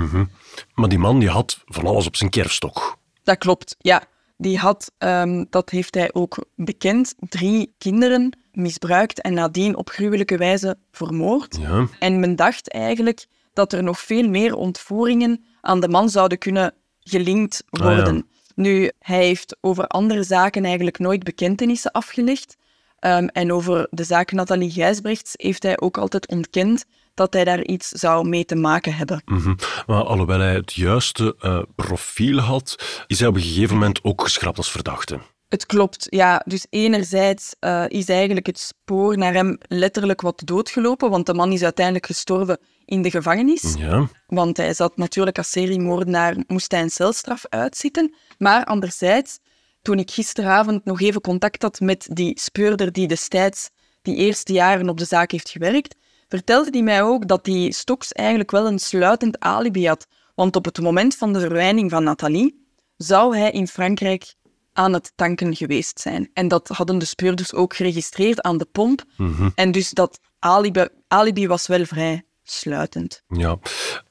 maar 0.74 0.88
die 0.88 0.98
man 0.98 1.18
die 1.18 1.28
had 1.28 1.60
van 1.64 1.86
alles 1.86 2.06
op 2.06 2.16
zijn 2.16 2.30
kerfstok. 2.30 2.96
Dat 3.22 3.38
klopt, 3.38 3.76
ja. 3.78 4.02
Die 4.36 4.58
had, 4.58 4.92
ehm, 4.98 5.44
dat 5.50 5.70
heeft 5.70 5.94
hij 5.94 6.10
ook 6.12 6.44
bekend, 6.56 7.14
drie 7.18 7.74
kinderen 7.78 8.32
misbruikt 8.52 9.20
en 9.20 9.34
nadien 9.34 9.76
op 9.76 9.88
gruwelijke 9.90 10.36
wijze 10.36 10.76
vermoord. 10.90 11.58
Ja, 11.60 11.86
En 11.98 12.20
men 12.20 12.36
dacht 12.36 12.70
eigenlijk 12.70 13.26
dat 13.52 13.72
er 13.72 13.82
nog 13.82 14.00
veel 14.00 14.28
meer 14.28 14.54
ontvoeringen 14.54 15.44
aan 15.60 15.80
de 15.80 15.88
man 15.88 16.08
zouden 16.08 16.38
kunnen 16.38 16.74
gelinkt 17.00 17.64
Ah, 17.70 17.80
ja. 17.80 17.94
worden. 17.94 18.26
Nu, 18.54 18.90
hij 18.98 19.24
heeft 19.26 19.56
over 19.60 19.86
andere 19.86 20.22
zaken 20.22 20.64
eigenlijk 20.64 20.98
nooit 20.98 21.22
bekentenissen 21.22 21.90
afgelegd. 21.90 22.56
Ehm, 22.98 23.26
en 23.26 23.52
over 23.52 23.86
de 23.90 24.04
zaak 24.04 24.32
Nathalie 24.32 24.70
Gijsbrechts 24.70 25.32
heeft 25.36 25.62
hij 25.62 25.80
ook 25.80 25.98
altijd 25.98 26.26
ontkend 26.28 26.84
dat 27.14 27.32
hij 27.32 27.44
daar 27.44 27.62
iets 27.64 27.88
zou 27.88 28.28
mee 28.28 28.44
te 28.44 28.54
maken 28.54 28.94
hebben. 28.94 29.22
Mhm. 29.24 29.54
Maar 29.86 30.02
alhoewel 30.04 30.38
hij 30.38 30.54
het 30.54 30.72
juiste 30.72 31.36
uh, 31.44 31.62
profiel 31.74 32.38
had, 32.38 33.02
is 33.06 33.18
hij 33.18 33.28
op 33.28 33.34
een 33.34 33.40
gegeven 33.42 33.74
moment 33.74 34.04
ook 34.04 34.22
geschrapt 34.22 34.56
als 34.56 34.70
verdachte. 34.70 35.18
Het 35.52 35.66
klopt, 35.66 36.06
ja. 36.10 36.42
Dus 36.46 36.66
enerzijds 36.70 37.54
uh, 37.60 37.84
is 37.88 38.08
eigenlijk 38.08 38.46
het 38.46 38.58
spoor 38.58 39.18
naar 39.18 39.32
hem 39.32 39.58
letterlijk 39.68 40.20
wat 40.20 40.42
doodgelopen, 40.44 41.10
want 41.10 41.26
de 41.26 41.34
man 41.34 41.52
is 41.52 41.62
uiteindelijk 41.62 42.06
gestorven 42.06 42.58
in 42.84 43.02
de 43.02 43.10
gevangenis. 43.10 43.74
Ja. 43.78 44.08
Want 44.26 44.56
hij 44.56 44.74
zat 44.74 44.96
natuurlijk 44.96 45.38
als 45.38 45.50
seriemoordenaar, 45.50 46.36
moest 46.46 46.72
hij 46.72 46.82
een 46.82 46.90
celstraf 46.90 47.46
uitzitten. 47.48 48.14
Maar 48.38 48.64
anderzijds, 48.64 49.38
toen 49.82 49.98
ik 49.98 50.10
gisteravond 50.10 50.84
nog 50.84 51.00
even 51.00 51.20
contact 51.20 51.62
had 51.62 51.80
met 51.80 52.08
die 52.12 52.40
speurder 52.40 52.92
die 52.92 53.08
destijds 53.08 53.70
die 54.02 54.16
eerste 54.16 54.52
jaren 54.52 54.88
op 54.88 54.98
de 54.98 55.04
zaak 55.04 55.30
heeft 55.30 55.50
gewerkt, 55.50 55.96
vertelde 56.28 56.70
hij 56.70 56.82
mij 56.82 57.02
ook 57.02 57.28
dat 57.28 57.44
die 57.44 57.72
Stoks 57.72 58.12
eigenlijk 58.12 58.50
wel 58.50 58.66
een 58.66 58.78
sluitend 58.78 59.40
alibi 59.40 59.86
had. 59.86 60.06
Want 60.34 60.56
op 60.56 60.64
het 60.64 60.80
moment 60.80 61.16
van 61.16 61.32
de 61.32 61.40
verwijning 61.40 61.90
van 61.90 62.04
Nathalie 62.04 62.66
zou 62.96 63.36
hij 63.36 63.50
in 63.50 63.68
Frankrijk 63.68 64.34
aan 64.72 64.92
het 64.92 65.12
tanken 65.14 65.56
geweest 65.56 66.00
zijn. 66.00 66.30
En 66.34 66.48
dat 66.48 66.68
hadden 66.68 66.98
de 66.98 67.04
speurders 67.04 67.54
ook 67.54 67.76
geregistreerd 67.76 68.40
aan 68.40 68.58
de 68.58 68.68
pomp. 68.72 69.02
Mhm. 69.16 69.48
En 69.54 69.72
dus 69.72 69.90
dat 69.90 70.18
alibi, 70.38 70.86
alibi 71.08 71.46
was 71.46 71.66
wel 71.66 71.84
vrij 71.84 72.22
sluitend. 72.42 73.22
Ja, 73.28 73.58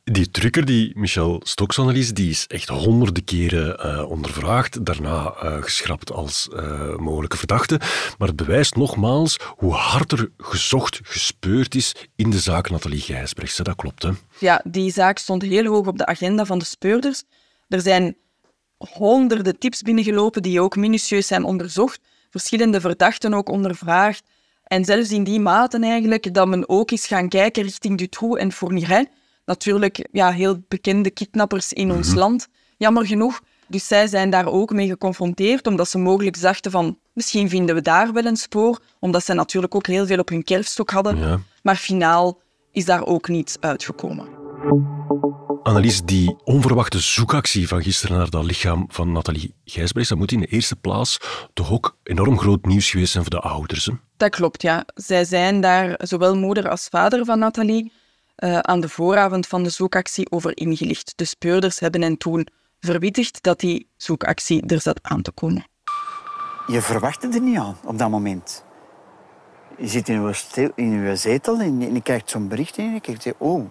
die 0.03 0.31
trucker, 0.31 0.65
die 0.65 0.91
Michel 0.97 1.41
Stoks 1.43 1.79
analyse, 1.79 2.13
die 2.13 2.29
is 2.29 2.47
echt 2.47 2.67
honderden 2.67 3.23
keren 3.23 3.85
uh, 3.85 4.09
ondervraagd, 4.09 4.85
daarna 4.85 5.33
uh, 5.43 5.63
geschrapt 5.63 6.11
als 6.11 6.49
uh, 6.53 6.95
mogelijke 6.95 7.37
verdachte. 7.37 7.79
Maar 8.17 8.27
het 8.27 8.35
bewijst 8.35 8.75
nogmaals 8.75 9.37
hoe 9.55 9.73
hard 9.73 10.11
er 10.11 10.31
gezocht, 10.37 10.99
gespeurd 11.03 11.75
is 11.75 11.95
in 12.15 12.29
de 12.29 12.39
zaak 12.39 12.69
Nathalie 12.69 13.01
Gijsbrechts. 13.01 13.57
Dat 13.57 13.75
klopt, 13.75 14.03
hè? 14.03 14.09
Ja, 14.39 14.61
die 14.63 14.91
zaak 14.91 15.17
stond 15.17 15.41
heel 15.41 15.65
hoog 15.65 15.87
op 15.87 15.97
de 15.97 16.05
agenda 16.05 16.45
van 16.45 16.59
de 16.59 16.65
speurders. 16.65 17.23
Er 17.67 17.81
zijn 17.81 18.15
honderden 18.93 19.59
tips 19.59 19.81
binnengelopen 19.81 20.41
die 20.41 20.61
ook 20.61 20.75
minutieus 20.75 21.27
zijn 21.27 21.43
onderzocht, 21.43 21.99
verschillende 22.29 22.81
verdachten 22.81 23.33
ook 23.33 23.49
ondervraagd. 23.49 24.23
En 24.63 24.85
zelfs 24.85 25.11
in 25.11 25.23
die 25.23 25.39
mate 25.39 25.79
eigenlijk 25.79 26.33
dat 26.33 26.47
men 26.47 26.69
ook 26.69 26.91
is 26.91 27.07
gaan 27.07 27.29
kijken 27.29 27.63
richting 27.63 27.97
Dutroux 27.97 28.39
en 28.41 28.51
Fourniret. 28.51 29.09
Natuurlijk 29.45 30.07
ja, 30.11 30.31
heel 30.31 30.63
bekende 30.67 31.09
kidnappers 31.09 31.73
in 31.73 31.91
ons 31.91 32.07
Mhm. 32.07 32.17
land, 32.17 32.47
jammer 32.77 33.05
genoeg. 33.05 33.41
Dus 33.67 33.87
zij 33.87 34.07
zijn 34.07 34.29
daar 34.29 34.47
ook 34.47 34.71
mee 34.71 34.87
geconfronteerd, 34.87 35.67
omdat 35.67 35.89
ze 35.89 35.97
mogelijk 35.97 36.41
dachten 36.41 36.71
van 36.71 36.97
misschien 37.13 37.49
vinden 37.49 37.75
we 37.75 37.81
daar 37.81 38.13
wel 38.13 38.25
een 38.25 38.37
spoor, 38.37 38.79
omdat 38.99 39.25
ze 39.25 39.33
natuurlijk 39.33 39.75
ook 39.75 39.87
heel 39.87 40.05
veel 40.05 40.19
op 40.19 40.29
hun 40.29 40.43
kerfstok 40.43 40.89
hadden. 40.89 41.17
Ja. 41.17 41.39
Maar 41.63 41.75
finaal 41.75 42.39
is 42.71 42.85
daar 42.85 43.05
ook 43.05 43.27
niets 43.27 43.57
uitgekomen. 43.59 44.40
Annelies, 45.63 46.01
die 46.01 46.35
onverwachte 46.43 46.99
zoekactie 46.99 47.67
van 47.67 47.83
gisteren 47.83 48.17
naar 48.17 48.29
dat 48.29 48.43
lichaam 48.43 48.85
van 48.87 49.11
Nathalie 49.11 49.55
Gijsbrechts, 49.65 50.09
dat 50.09 50.17
moet 50.19 50.31
in 50.31 50.39
de 50.39 50.45
eerste 50.45 50.75
plaats 50.75 51.17
toch 51.53 51.71
ook 51.71 51.97
enorm 52.03 52.39
groot 52.39 52.65
nieuws 52.65 52.89
geweest 52.89 53.11
zijn 53.11 53.23
voor 53.23 53.41
de 53.41 53.47
ouders. 53.47 53.85
Hè? 53.85 53.93
Dat 54.17 54.29
klopt, 54.29 54.61
ja. 54.61 54.85
Zij 54.93 55.25
zijn 55.25 55.61
daar, 55.61 55.95
zowel 55.97 56.35
moeder 56.35 56.69
als 56.69 56.87
vader 56.87 57.25
van 57.25 57.39
Nathalie, 57.39 57.91
eh, 58.35 58.59
aan 58.59 58.79
de 58.79 58.89
vooravond 58.89 59.47
van 59.47 59.63
de 59.63 59.69
zoekactie 59.69 60.31
over 60.31 60.57
ingelicht. 60.57 61.13
De 61.15 61.25
speurders 61.25 61.79
hebben 61.79 62.01
hen 62.01 62.17
toen 62.17 62.47
verwittigd 62.79 63.43
dat 63.43 63.59
die 63.59 63.89
zoekactie 63.97 64.65
er 64.65 64.81
zat 64.81 64.99
aan 65.01 65.21
te 65.21 65.31
komen. 65.31 65.65
Je 66.67 66.81
verwacht 66.81 67.21
het 67.21 67.35
er 67.35 67.41
niet 67.41 67.57
aan 67.57 67.77
op 67.85 67.97
dat 67.97 68.09
moment. 68.09 68.65
Je 69.77 69.87
zit 69.87 70.09
in 70.09 70.21
je, 70.21 70.33
stel- 70.33 70.71
in 70.75 70.91
je 70.91 71.15
zetel 71.15 71.59
en 71.59 71.79
je, 71.79 71.87
en 71.87 71.93
je 71.93 72.01
kijkt 72.01 72.29
zo'n 72.29 72.47
bericht 72.47 72.77
in 72.77 72.85
en 72.85 72.93
je 72.93 73.01
kijkt, 73.01 73.33
oh, 73.37 73.69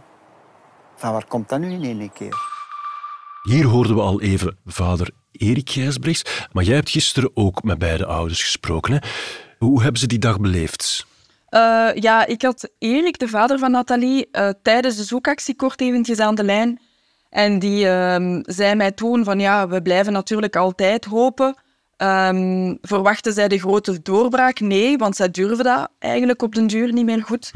van 1.00 1.12
waar 1.12 1.26
komt 1.26 1.49
dat 1.49 1.61
nu 1.61 1.73
in 1.73 2.00
één 2.00 2.12
keer? 2.12 2.37
Hier 3.42 3.64
hoorden 3.64 3.95
we 3.95 4.02
al 4.02 4.21
even 4.21 4.57
vader 4.66 5.11
Erik 5.33 5.71
Gijsbrechts, 5.71 6.47
maar 6.52 6.64
jij 6.64 6.75
hebt 6.75 6.90
gisteren 6.90 7.30
ook 7.35 7.62
met 7.62 7.78
beide 7.78 8.07
ouders 8.07 8.42
gesproken. 8.42 8.92
Hè? 8.92 8.99
Hoe 9.59 9.83
hebben 9.83 10.00
ze 10.00 10.07
die 10.07 10.19
dag 10.19 10.40
beleefd? 10.40 11.07
Eh, 11.49 11.88
ja, 11.95 12.26
ik 12.26 12.42
had 12.42 12.71
Erik, 12.78 13.19
de 13.19 13.28
vader 13.28 13.59
van 13.59 13.71
Nathalie, 13.71 14.28
eh, 14.30 14.49
tijdens 14.62 14.97
de 14.97 15.04
zoekactie 15.04 15.57
kort 15.57 15.80
eventjes 15.80 16.19
aan 16.19 16.35
de 16.35 16.45
lijn. 16.45 16.80
En 17.30 17.59
die 17.59 17.88
ehm, 17.88 18.40
zei 18.42 18.75
mij 18.75 18.92
toen 18.92 19.25
van 19.25 19.40
ja, 19.40 19.69
we 19.69 19.83
blijven 19.83 20.12
natuurlijk 20.12 20.57
altijd 20.57 21.04
hopen. 21.04 21.54
Ehm, 21.97 22.75
verwachten 22.80 23.33
zij 23.33 23.49
de 23.49 23.59
grote 23.59 24.02
doorbraak? 24.02 24.61
Nee, 24.61 24.97
want 24.97 25.16
zij 25.16 25.30
durven 25.30 25.64
dat 25.64 25.88
eigenlijk 25.99 26.42
op 26.42 26.54
den 26.54 26.66
duur 26.66 26.92
niet 26.92 27.04
meer 27.04 27.23
goed. 27.23 27.52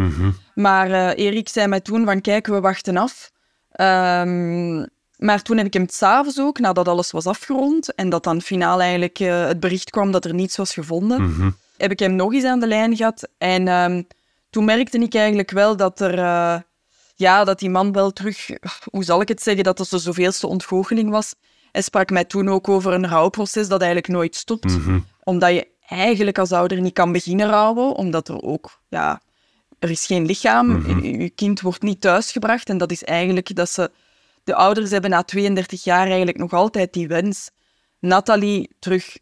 Maar 0.55 0.91
eh, 0.91 1.25
Erik 1.25 1.49
zei 1.49 1.67
mij 1.67 1.81
toen 1.81 2.05
van 2.05 2.21
kijk, 2.21 2.47
we 2.47 2.61
wachten 2.61 2.97
af. 2.97 3.33
Ehm, 3.75 4.76
maar 5.16 5.43
toen 5.43 5.57
heb 5.57 5.66
ik 5.66 5.73
hem 5.73 5.88
s'avonds 5.88 6.40
ook, 6.40 6.59
nadat 6.59 6.88
alles 6.88 7.11
was 7.11 7.26
afgerond 7.26 7.95
en 7.95 8.09
dat 8.09 8.25
dan 8.25 8.40
finaal 8.40 8.81
eigenlijk 8.81 9.19
eh, 9.19 9.47
het 9.47 9.61
bericht 9.61 9.90
kwam 9.90 10.11
dat 10.12 10.25
er 10.25 10.35
niets 10.35 10.57
was 10.57 10.73
gevonden, 10.73 11.19
heb 11.76 11.90
ik 11.90 11.99
hem 11.99 12.14
nog 12.14 12.33
eens 12.33 12.45
aan 12.45 12.61
de 12.61 12.66
lijn 12.66 12.97
gehad. 12.97 13.28
En 13.38 13.69
ehm, 13.69 14.02
toen 14.50 14.64
merkte 14.64 14.99
ik 14.99 15.14
eigenlijk 15.14 15.50
wel 15.50 15.76
dat 15.76 16.00
er... 16.00 16.19
eh, 16.19 16.57
ja, 17.16 17.45
dat 17.45 17.59
die 17.59 17.71
man 17.71 17.93
wel 17.93 18.11
terug... 18.12 18.49
Hoe 18.90 19.04
zal 19.04 19.21
ik 19.21 19.28
het 19.28 19.43
zeggen? 19.43 19.64
Dat 19.64 19.78
het 19.78 19.90
de 19.90 19.99
zoveelste 19.99 20.47
ontgoocheling 20.47 21.11
was. 21.11 21.35
Hij 21.73 21.83
sprak 21.83 22.11
mij 22.11 22.25
toen 22.25 22.49
ook 22.49 22.69
over 22.69 22.93
een 22.93 23.09
rouwproces 23.09 23.69
dat 23.69 23.81
eigenlijk 23.81 24.12
nooit 24.12 24.37
stopt. 24.37 24.73
Omdat 25.23 25.50
je 25.50 25.69
eigenlijk 25.88 26.38
als 26.38 26.52
ouder 26.52 26.81
niet 26.81 26.93
kan 26.93 27.12
beginnen 27.12 27.49
rouwen, 27.49 27.95
omdat 27.95 28.28
er 28.28 28.43
ook... 28.43 28.81
Ja, 28.88 29.21
er 29.85 29.91
is 29.91 30.07
geen 30.07 30.26
lichaam, 30.26 30.87
je 31.03 31.19
je 31.19 31.31
kind 31.31 31.61
wordt 31.61 31.83
niet 31.83 32.00
thuisgebracht. 32.00 32.69
En 32.69 32.79
dat 32.79 32.91
is 32.91 33.05
eigenlijk 33.05 33.57
dat 33.57 33.71
ze... 33.71 33.91
De 34.45 34.55
ouders 34.55 34.91
hebben 34.91 35.11
na 35.11 35.23
32 35.23 35.85
jaar 35.85 36.07
eigenlijk 36.07 36.38
nog 36.38 36.53
altijd 36.53 36.93
die 36.93 37.09
wens. 37.09 37.50
Nathalie 37.99 38.71
terug 38.79 39.19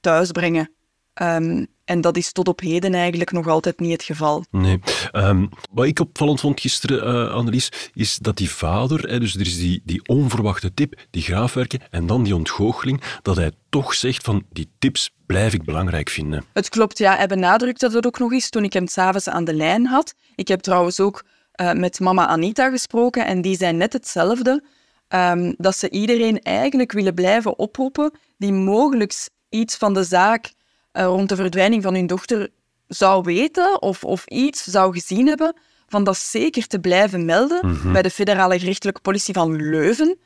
thuisbrengen. 0.00 0.70
Ehm, 1.14 1.64
en 1.86 2.00
dat 2.00 2.16
is 2.16 2.32
tot 2.32 2.48
op 2.48 2.60
heden 2.60 2.94
eigenlijk 2.94 3.32
nog 3.32 3.46
altijd 3.48 3.80
niet 3.80 3.92
het 3.92 4.02
geval. 4.02 4.44
Nee. 4.50 4.80
Ehm, 5.12 5.46
wat 5.70 5.86
ik 5.86 6.00
opvallend 6.00 6.40
vond 6.40 6.60
gisteren, 6.60 7.02
eh 7.02 7.34
Annelies, 7.34 7.72
is 7.94 8.16
dat 8.16 8.36
die 8.36 8.50
vader, 8.50 9.08
hè, 9.08 9.20
dus 9.20 9.34
er 9.34 9.40
is 9.40 9.58
die, 9.58 9.82
die 9.84 10.08
onverwachte 10.08 10.74
tip, 10.74 11.00
die 11.10 11.22
graafwerken 11.22 11.80
en 11.90 12.06
dan 12.06 12.22
die 12.22 12.34
ontgoocheling, 12.34 13.02
dat 13.22 13.36
hij 13.36 13.50
toch 13.68 13.94
zegt 13.94 14.24
van 14.24 14.44
die 14.52 14.68
tips 14.78 15.10
blijf 15.26 15.52
ik 15.54 15.64
belangrijk 15.64 16.08
vinden. 16.08 16.44
Het 16.52 16.68
klopt, 16.68 16.98
ja. 16.98 17.16
Hij 17.16 17.26
benadrukte 17.26 17.88
dat 17.90 18.06
ook 18.06 18.18
nog 18.18 18.32
eens 18.32 18.50
toen 18.50 18.64
ik 18.64 18.72
hem 18.72 18.86
s'avonds 18.86 19.28
aan 19.28 19.44
de 19.44 19.54
lijn 19.54 19.86
had. 19.86 20.14
Ik 20.34 20.48
heb 20.48 20.60
trouwens 20.60 21.00
ook 21.00 21.24
eh, 21.52 21.72
met 21.72 22.00
mama 22.00 22.26
Anita 22.26 22.70
gesproken 22.70 23.26
en 23.26 23.40
die 23.42 23.56
zei 23.56 23.72
net 23.72 23.92
hetzelfde. 23.92 24.62
ehm, 25.08 25.52
dat 25.56 25.76
ze 25.76 25.90
iedereen 25.90 26.40
eigenlijk 26.42 26.92
willen 26.92 27.14
blijven 27.14 27.58
oproepen 27.58 28.10
die 28.38 28.52
mogelijk 28.52 29.28
iets 29.48 29.76
van 29.76 29.94
de 29.94 30.04
zaak 30.04 30.52
eh, 30.96 31.04
rond 31.04 31.28
de 31.28 31.36
verdwijning 31.36 31.82
van 31.82 31.94
hun 31.94 32.06
dochter 32.06 32.48
zou 32.88 33.22
weten 33.22 33.82
of, 33.82 34.04
of 34.04 34.26
iets 34.26 34.64
zou 34.64 34.92
gezien 34.92 35.26
hebben, 35.26 35.56
van 35.88 36.04
dat 36.04 36.16
zeker 36.16 36.66
te 36.66 36.80
blijven 36.80 37.24
melden 37.24 37.78
bij 37.92 38.02
de 38.02 38.10
federale 38.10 38.58
gerechtelijke 38.58 39.00
politie 39.00 39.34
van 39.34 39.56
Leuven 39.56 40.18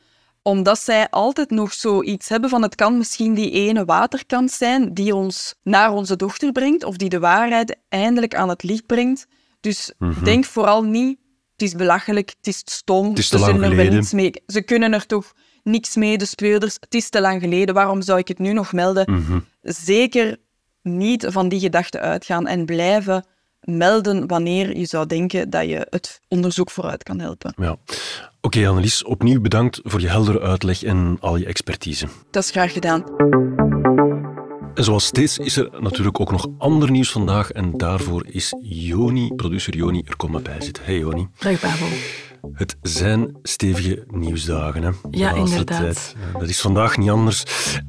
omdat 0.43 0.79
zij 0.79 1.09
altijd 1.09 1.49
nog 1.49 1.73
zoiets 1.73 2.29
hebben 2.29 2.49
van 2.49 2.61
het 2.61 2.75
kan 2.75 2.97
misschien 2.97 3.33
die 3.33 3.51
ene 3.51 3.85
waterkant 3.85 4.51
zijn 4.51 4.93
die 4.93 5.15
ons 5.15 5.55
naar 5.63 5.91
onze 5.91 6.15
dochter 6.15 6.51
brengt 6.51 6.83
of 6.83 6.95
die 6.95 7.09
de 7.09 7.19
waarheid 7.19 7.77
eindelijk 7.89 8.35
aan 8.35 8.49
het 8.49 8.63
licht 8.63 8.85
brengt. 8.85 9.27
Dus 9.59 9.93
denk 10.23 10.45
vooral 10.45 10.83
niet, 10.83 11.17
het 11.51 11.61
is 11.61 11.75
belachelijk, 11.75 12.33
het 12.37 12.47
is 12.47 12.61
stom, 12.65 13.09
Het 13.09 13.17
is 13.19 13.29
te 13.29 13.37
ze 13.37 13.43
lang 13.43 13.59
zullen 13.59 13.77
er 13.77 13.93
niets 13.93 14.13
mee. 14.13 14.31
Ze 14.47 14.61
kunnen 14.61 14.93
er 14.93 15.05
toch 15.05 15.31
niks 15.63 15.95
mee, 15.95 16.17
de 16.17 16.25
speurders. 16.25 16.77
Het 16.79 16.93
is 16.93 17.09
te 17.09 17.21
lang 17.21 17.41
geleden, 17.41 17.75
waarom 17.75 18.01
zou 18.01 18.19
ik 18.19 18.27
het 18.27 18.39
nu 18.39 18.53
nog 18.53 18.73
melden? 18.73 19.11
Mhm. 19.11 19.39
Zeker 19.61 20.37
niet 20.81 21.25
van 21.29 21.49
die 21.49 21.59
gedachten 21.59 22.01
uitgaan 22.01 22.47
en 22.47 22.65
blijven 22.65 23.25
melden 23.61 24.27
wanneer 24.27 24.77
je 24.77 24.85
zou 24.85 25.05
denken 25.05 25.49
dat 25.49 25.69
je 25.69 25.87
het 25.89 26.21
onderzoek 26.27 26.71
vooruit 26.71 27.03
kan 27.03 27.19
helpen. 27.19 27.53
Ja. 27.57 27.77
Oké, 28.41 28.67
Annelies, 28.67 29.03
opnieuw 29.03 29.41
bedankt 29.41 29.79
voor 29.83 30.01
je 30.01 30.07
heldere 30.07 30.41
uitleg 30.41 30.83
en 30.83 31.17
al 31.19 31.35
je 31.35 31.45
expertise. 31.45 32.07
Dat 32.31 32.43
is 32.43 32.51
graag 32.51 32.73
gedaan. 32.73 33.03
En 34.73 34.83
zoals 34.83 35.05
steeds 35.05 35.37
is 35.37 35.57
er 35.57 35.69
natuurlijk 35.79 36.19
ook 36.19 36.31
nog 36.31 36.47
ander 36.57 36.91
nieuws 36.91 37.11
vandaag 37.11 37.51
en 37.51 37.77
daarvoor 37.77 38.25
is 38.27 38.53
Joni, 38.61 39.33
producer 39.35 39.75
Joni, 39.75 40.01
er 40.05 40.15
komen 40.15 40.43
bij 40.43 40.61
zitten. 40.61 40.83
Hey 40.83 40.97
Joni. 40.97 41.27
Dag 41.39 41.61
Babel. 41.61 41.87
Het 42.53 42.77
zijn 42.81 43.37
stevige 43.43 44.03
nieuwsdagen. 44.07 44.83
Hè, 44.83 44.89
Ja, 45.09 45.31
inderdaad. 45.31 45.79
tijd. 45.79 46.15
Ja, 46.33 46.39
Dat 46.39 46.49
is 46.49 46.61
vandaag 46.61 46.97
niet 46.97 47.09
anders. 47.09 47.43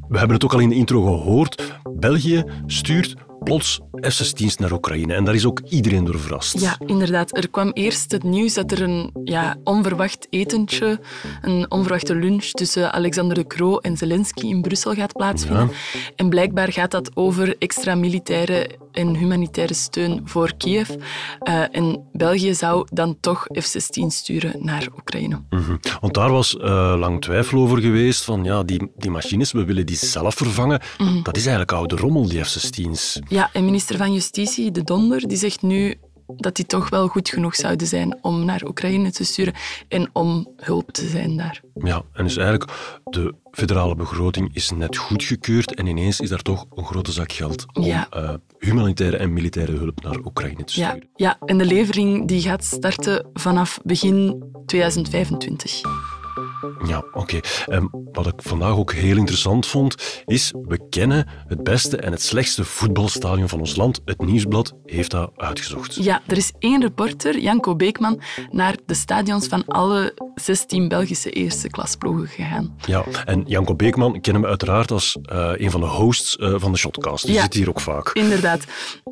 We 0.09 0.19
hebben 0.19 0.35
het 0.37 0.45
ook 0.45 0.53
al 0.53 0.59
in 0.61 0.69
de 0.69 0.75
intro 0.75 1.03
gehoord. 1.03 1.79
België 1.95 2.45
stuurt 2.67 3.15
plots 3.45 3.81
F-16's 4.01 4.57
naar 4.57 4.73
Oekraïne. 4.73 5.15
En 5.15 5.25
daar 5.25 5.35
is 5.35 5.47
ook 5.47 5.61
iedereen 5.69 6.05
door 6.05 6.19
verrast. 6.19 6.61
Ja, 6.61 6.77
inderdaad. 6.87 7.37
Er 7.37 7.51
kwam 7.51 7.71
eerst 7.71 8.13
het 8.13 8.23
nieuws 8.23 8.55
dat 8.55 8.73
er 8.73 8.83
een 8.83 9.11
ja, 9.25 9.57
onverwacht 9.65 10.27
etentje, 10.31 11.01
een 11.43 11.71
onverwachte 11.71 12.15
lunch 12.15 12.45
tussen 12.45 12.93
Alexander 12.93 13.37
de 13.37 13.47
Croo 13.47 13.79
en 13.79 13.97
Zelensky 13.97 14.47
in 14.47 14.61
Brussel 14.61 14.95
gaat 14.95 15.13
plaatsvinden. 15.13 15.71
En 16.17 16.29
blijkbaar 16.29 16.73
gaat 16.73 16.91
dat 16.91 17.11
over 17.17 17.57
extra 17.59 17.95
militaire 17.95 18.81
en 18.93 19.17
humanitaire 19.17 19.75
steun 19.75 20.21
voor 20.25 20.53
Kiev. 20.57 20.89
Uh, 20.89 21.65
en 21.71 22.09
België 22.13 22.55
zou 22.55 22.87
dan 22.93 23.17
toch 23.21 23.47
F-16 23.61 24.07
sturen 24.07 24.65
naar 24.65 24.87
Oekraïne. 24.97 25.43
Mm 25.51 25.81
Want 26.01 26.15
daar 26.15 26.31
was 26.31 26.55
uh, 26.55 26.95
lang 26.99 27.21
twijfel 27.21 27.59
over 27.59 27.81
geweest 27.81 28.25
van 28.25 28.45
ja, 28.45 28.63
die, 28.63 28.91
die 28.97 29.11
machines, 29.11 29.53
we 29.53 29.65
willen 29.65 29.87
die 29.87 29.97
zelf 29.97 30.35
vervangen. 30.35 30.81
Mm 30.99 31.23
Dat 31.23 31.37
is 31.37 31.43
eigenlijk 31.43 31.73
oude 31.73 31.97
rommel, 31.97 32.29
die 32.29 32.45
F-16's. 32.45 33.19
Ja, 33.33 33.51
en 33.53 33.65
minister 33.65 33.97
van 33.97 34.13
Justitie, 34.13 34.71
De 34.71 34.85
Donder, 34.85 35.29
die 35.29 35.37
zegt 35.37 35.63
nu 35.63 35.95
dat 36.37 36.57
die 36.57 36.67
toch 36.67 36.89
wel 36.89 37.09
goed 37.09 37.29
genoeg 37.29 37.55
zouden 37.55 37.87
zijn 37.87 38.19
om 38.23 38.45
naar 38.45 38.63
Oekraïne 38.65 39.11
te 39.11 39.25
sturen 39.25 39.55
en 39.89 40.11
om 40.13 40.49
hulp 40.57 40.91
te 40.91 41.09
zijn 41.09 41.37
daar. 41.37 41.61
Ja, 41.75 42.03
en 42.13 42.25
dus 42.25 42.37
eigenlijk 42.37 42.71
de 43.05 43.35
federale 43.51 43.95
begroting 43.95 44.55
is 44.55 44.71
net 44.71 44.97
goedgekeurd 44.97 45.75
en 45.75 45.87
ineens 45.87 46.21
is 46.21 46.29
daar 46.29 46.43
toch 46.43 46.67
een 46.75 46.85
grote 46.85 47.13
zak 47.13 47.33
geld 47.33 47.65
om 47.73 47.83
ja. 47.83 48.09
uh, 48.17 48.35
humanitaire 48.59 49.17
en 49.17 49.33
militaire 49.33 49.73
hulp 49.73 50.03
naar 50.03 50.19
Oekraïne 50.25 50.65
te 50.65 50.73
sturen. 50.73 51.09
Ja, 51.15 51.39
ja, 51.39 51.47
en 51.47 51.59
de 51.59 51.67
levering 51.67 52.29
die 52.29 52.41
gaat 52.41 52.65
starten 52.65 53.27
vanaf 53.33 53.81
begin 53.83 54.45
2025. 54.67 55.81
Ja, 56.87 56.99
oké. 56.99 57.19
Okay. 57.19 57.89
wat 58.13 58.27
ik 58.27 58.35
vandaag 58.37 58.77
ook 58.77 58.93
heel 58.93 59.17
interessant 59.17 59.67
vond, 59.67 60.23
is 60.27 60.53
we 60.63 60.89
kennen 60.89 61.29
het 61.47 61.63
beste 61.63 61.97
en 61.97 62.13
het 62.13 62.23
slechtste 62.23 62.65
voetbalstadion 62.65 63.49
van 63.49 63.59
ons 63.59 63.77
land. 63.77 64.01
Het 64.05 64.21
Nieuwsblad 64.21 64.75
heeft 64.85 65.11
dat 65.11 65.31
uitgezocht. 65.37 65.95
Ja, 65.95 66.23
er 66.27 66.37
is 66.37 66.53
één 66.59 66.81
reporter, 66.81 67.39
Janko 67.39 67.77
Beekman, 67.77 68.21
naar 68.51 68.77
de 68.87 68.95
stadions 68.95 69.47
van 69.47 69.65
alle 69.67 70.32
16 70.35 70.89
Belgische 70.89 71.31
eerste 71.31 71.69
klasploegen 71.69 72.29
gegaan. 72.29 72.77
Ja, 72.87 73.05
en 73.25 73.45
Janko 73.47 73.75
Beekman 73.75 74.21
kennen 74.21 74.43
we 74.43 74.49
uiteraard 74.49 74.91
als 74.91 75.19
uh, 75.33 75.51
een 75.55 75.71
van 75.71 75.81
de 75.81 75.87
hosts 75.87 76.37
uh, 76.37 76.55
van 76.57 76.73
de 76.73 76.79
Shotcast. 76.79 77.27
Die 77.27 77.35
ja, 77.35 77.43
zit 77.43 77.55
hier 77.55 77.69
ook 77.69 77.81
vaak. 77.81 78.11
Inderdaad. 78.13 78.65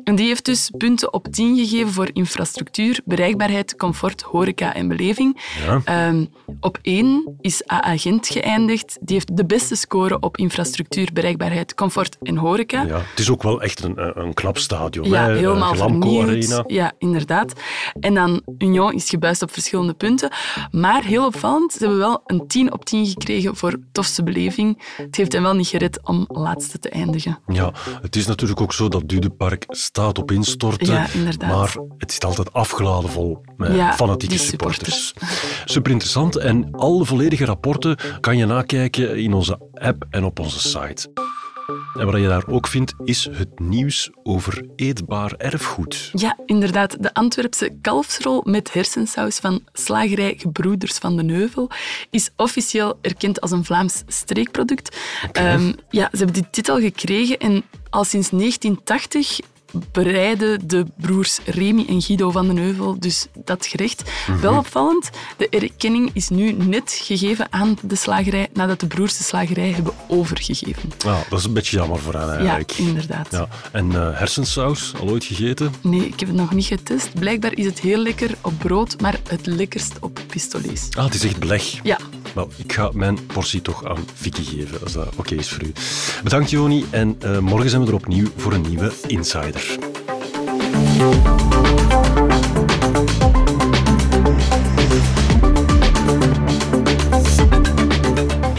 En 0.03 0.15
die 0.15 0.27
heeft 0.27 0.45
dus 0.45 0.71
punten 0.77 1.13
op 1.13 1.27
10 1.27 1.57
gegeven 1.57 1.93
voor 1.93 2.09
infrastructuur, 2.13 2.99
bereikbaarheid, 3.05 3.75
comfort, 3.75 4.21
horeca 4.21 4.73
en 4.73 4.87
beleving. 4.87 5.41
Ja. 5.65 6.07
Um, 6.07 6.29
op 6.59 6.79
1 6.81 7.35
is 7.41 7.63
AA 7.67 7.97
Gent 7.97 8.27
geëindigd. 8.27 8.97
Die 9.01 9.15
heeft 9.15 9.37
de 9.37 9.45
beste 9.45 9.75
score 9.75 10.19
op 10.19 10.37
infrastructuur, 10.37 11.09
bereikbaarheid, 11.13 11.75
comfort 11.75 12.17
en 12.21 12.37
horeca. 12.37 12.81
Ja, 12.81 12.97
het 13.09 13.19
is 13.19 13.29
ook 13.29 13.43
wel 13.43 13.61
echt 13.61 13.83
een, 13.83 14.19
een 14.19 14.33
knap 14.33 14.57
stadion. 14.57 15.09
Ja, 15.09 15.25
hè? 15.25 15.35
helemaal 15.35 15.75
vernieuwd. 15.75 16.23
Arena. 16.23 16.63
Ja, 16.67 16.91
inderdaad. 16.97 17.53
En 17.99 18.13
dan 18.13 18.41
Union 18.57 18.93
is 18.93 19.09
gebuist 19.09 19.41
op 19.41 19.51
verschillende 19.51 19.93
punten. 19.93 20.31
Maar 20.71 21.05
heel 21.11 21.25
opvallend, 21.25 21.71
ze 21.71 21.77
hebben 21.79 21.97
wel 21.97 22.21
een 22.25 22.47
10 22.47 22.73
op 22.73 22.85
10 22.85 23.05
gekregen 23.05 23.55
voor 23.55 23.79
tofste 23.91 24.23
beleving. 24.23 24.81
Het 24.97 25.15
heeft 25.15 25.33
hen 25.33 25.41
wel 25.41 25.53
niet 25.53 25.67
gered 25.67 25.99
om 26.03 26.25
laatste 26.27 26.79
te 26.79 26.89
eindigen. 26.89 27.39
Ja, 27.47 27.73
het 28.01 28.15
is 28.15 28.25
natuurlijk 28.25 28.61
ook 28.61 28.73
zo 28.73 28.87
dat 28.87 29.09
Dudepark 29.09 29.65
staat 29.67 30.17
op 30.17 30.31
instorten. 30.31 30.93
Ja, 30.93 31.07
inderdaad. 31.13 31.49
Maar 31.49 31.75
het 31.97 32.11
zit 32.11 32.25
altijd 32.25 32.53
afgeladen 32.53 33.09
vol 33.09 33.41
met 33.57 33.75
ja, 33.75 33.93
fanatieke 33.93 34.37
supporters. 34.37 35.07
supporters. 35.07 35.63
Super 35.65 35.91
interessant. 35.91 36.35
En 36.35 36.71
alle 36.71 37.05
volledige 37.05 37.45
rapporten 37.45 37.97
kan 38.19 38.37
je 38.37 38.45
nakijken 38.45 39.17
in 39.17 39.33
onze 39.33 39.59
app 39.73 40.05
en 40.09 40.23
op 40.23 40.39
onze 40.39 40.59
site. 40.59 41.30
En 41.93 42.05
wat 42.05 42.21
je 42.21 42.27
daar 42.27 42.47
ook 42.47 42.67
vindt, 42.67 42.93
is 43.03 43.29
het 43.31 43.59
nieuws 43.59 44.09
over 44.23 44.65
eetbaar 44.75 45.33
erfgoed. 45.37 46.09
Ja, 46.13 46.37
inderdaad. 46.45 47.03
De 47.03 47.13
Antwerpse 47.13 47.77
kalfsrol 47.81 48.41
met 48.45 48.73
hersensaus 48.73 49.37
van 49.37 49.63
slagerij 49.73 50.33
Gebroeders 50.37 50.97
van 50.97 51.17
de 51.17 51.23
Neuvel 51.23 51.69
is 52.09 52.29
officieel 52.35 52.97
erkend 53.01 53.41
als 53.41 53.51
een 53.51 53.65
Vlaams 53.65 54.03
streekproduct. 54.07 54.97
Okay. 55.27 55.53
Um, 55.53 55.75
ja, 55.89 56.09
ze 56.11 56.17
hebben 56.17 56.33
die 56.33 56.49
titel 56.51 56.79
gekregen 56.79 57.37
en 57.37 57.63
al 57.89 58.03
sinds 58.03 58.29
1980 58.29 59.39
bereiden 59.91 60.67
de 60.67 60.85
broers 60.97 61.39
Remy 61.45 61.85
en 61.87 62.01
Guido 62.01 62.31
van 62.31 62.47
den 62.47 62.57
Heuvel 62.57 62.99
dus 62.99 63.27
dat 63.45 63.65
gerecht. 63.65 64.03
Mhm. 64.27 64.39
Wel 64.39 64.57
opvallend, 64.57 65.09
de 65.37 65.49
erkenning 65.49 66.09
is 66.13 66.29
nu 66.29 66.51
net 66.51 66.99
gegeven 67.03 67.47
aan 67.49 67.77
de 67.81 67.95
slagerij 67.95 68.47
nadat 68.53 68.79
de 68.79 68.87
broers 68.87 69.17
de 69.17 69.23
slagerij 69.23 69.69
hebben 69.69 69.93
overgegeven. 70.07 70.91
Ja, 70.97 71.23
dat 71.29 71.39
is 71.39 71.45
een 71.45 71.53
beetje 71.53 71.77
jammer 71.77 71.99
voor 71.99 72.13
hen 72.13 72.29
eigenlijk. 72.29 72.71
Ja, 72.71 72.85
inderdaad. 72.85 73.27
Ja. 73.31 73.47
En 73.71 73.85
uh, 73.91 74.17
hersensaus, 74.17 74.93
al 74.99 75.09
ooit 75.09 75.23
gegeten? 75.23 75.73
Nee, 75.81 76.05
ik 76.05 76.19
heb 76.19 76.29
het 76.29 76.37
nog 76.37 76.53
niet 76.53 76.65
getest. 76.65 77.13
Blijkbaar 77.19 77.53
is 77.53 77.65
het 77.65 77.79
heel 77.79 77.97
lekker 77.97 78.31
op 78.41 78.53
brood, 78.57 79.01
maar 79.01 79.19
het 79.29 79.45
lekkerst 79.45 79.93
op 79.99 80.19
pistolets. 80.27 80.87
Ah, 80.97 81.05
het 81.05 81.13
is 81.13 81.23
echt 81.23 81.39
beleg. 81.39 81.83
Ja. 81.83 81.97
Wel, 82.33 82.49
ik 82.57 82.73
ga 82.73 82.89
mijn 82.93 83.25
portie 83.25 83.61
toch 83.61 83.85
aan 83.85 84.05
Vicky 84.13 84.43
geven, 84.43 84.81
als 84.81 84.93
dat 84.93 85.15
oké 85.15 85.35
is 85.35 85.49
voor 85.49 85.63
u. 85.63 85.71
Bedankt, 86.23 86.49
Joni. 86.49 86.85
En 86.89 87.17
uh, 87.25 87.37
morgen 87.37 87.69
zijn 87.69 87.81
we 87.81 87.87
er 87.87 87.93
opnieuw 87.93 88.27
voor 88.35 88.53
een 88.53 88.61
nieuwe 88.61 88.91
Insider. 89.07 89.77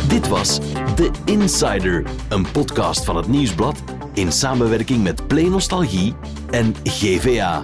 Dit 0.09 0.29
was 0.29 0.59
The 0.95 1.11
Insider, 1.25 2.05
een 2.29 2.51
podcast 2.51 3.05
van 3.05 3.17
het 3.17 3.29
Nieuwsblad 3.29 3.83
in 4.15 4.33
samenwerking 4.33 5.03
met 5.03 5.27
Play 5.27 5.49
Nostalgie 5.49 6.15
en 6.51 6.75
GVA. 6.85 7.63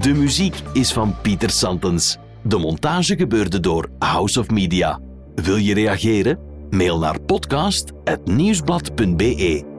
De 0.00 0.14
muziek 0.14 0.54
is 0.72 0.92
van 0.92 1.16
Pieter 1.22 1.50
Santens. 1.50 2.16
De 2.42 2.58
montage 2.58 3.16
gebeurde 3.16 3.60
door 3.60 3.88
House 3.98 4.40
of 4.40 4.50
Media. 4.50 5.00
Wil 5.34 5.56
je 5.56 5.74
reageren? 5.74 6.38
Mail 6.70 6.98
naar 6.98 7.20
podcast.nieuwsblad.be. 7.20 9.73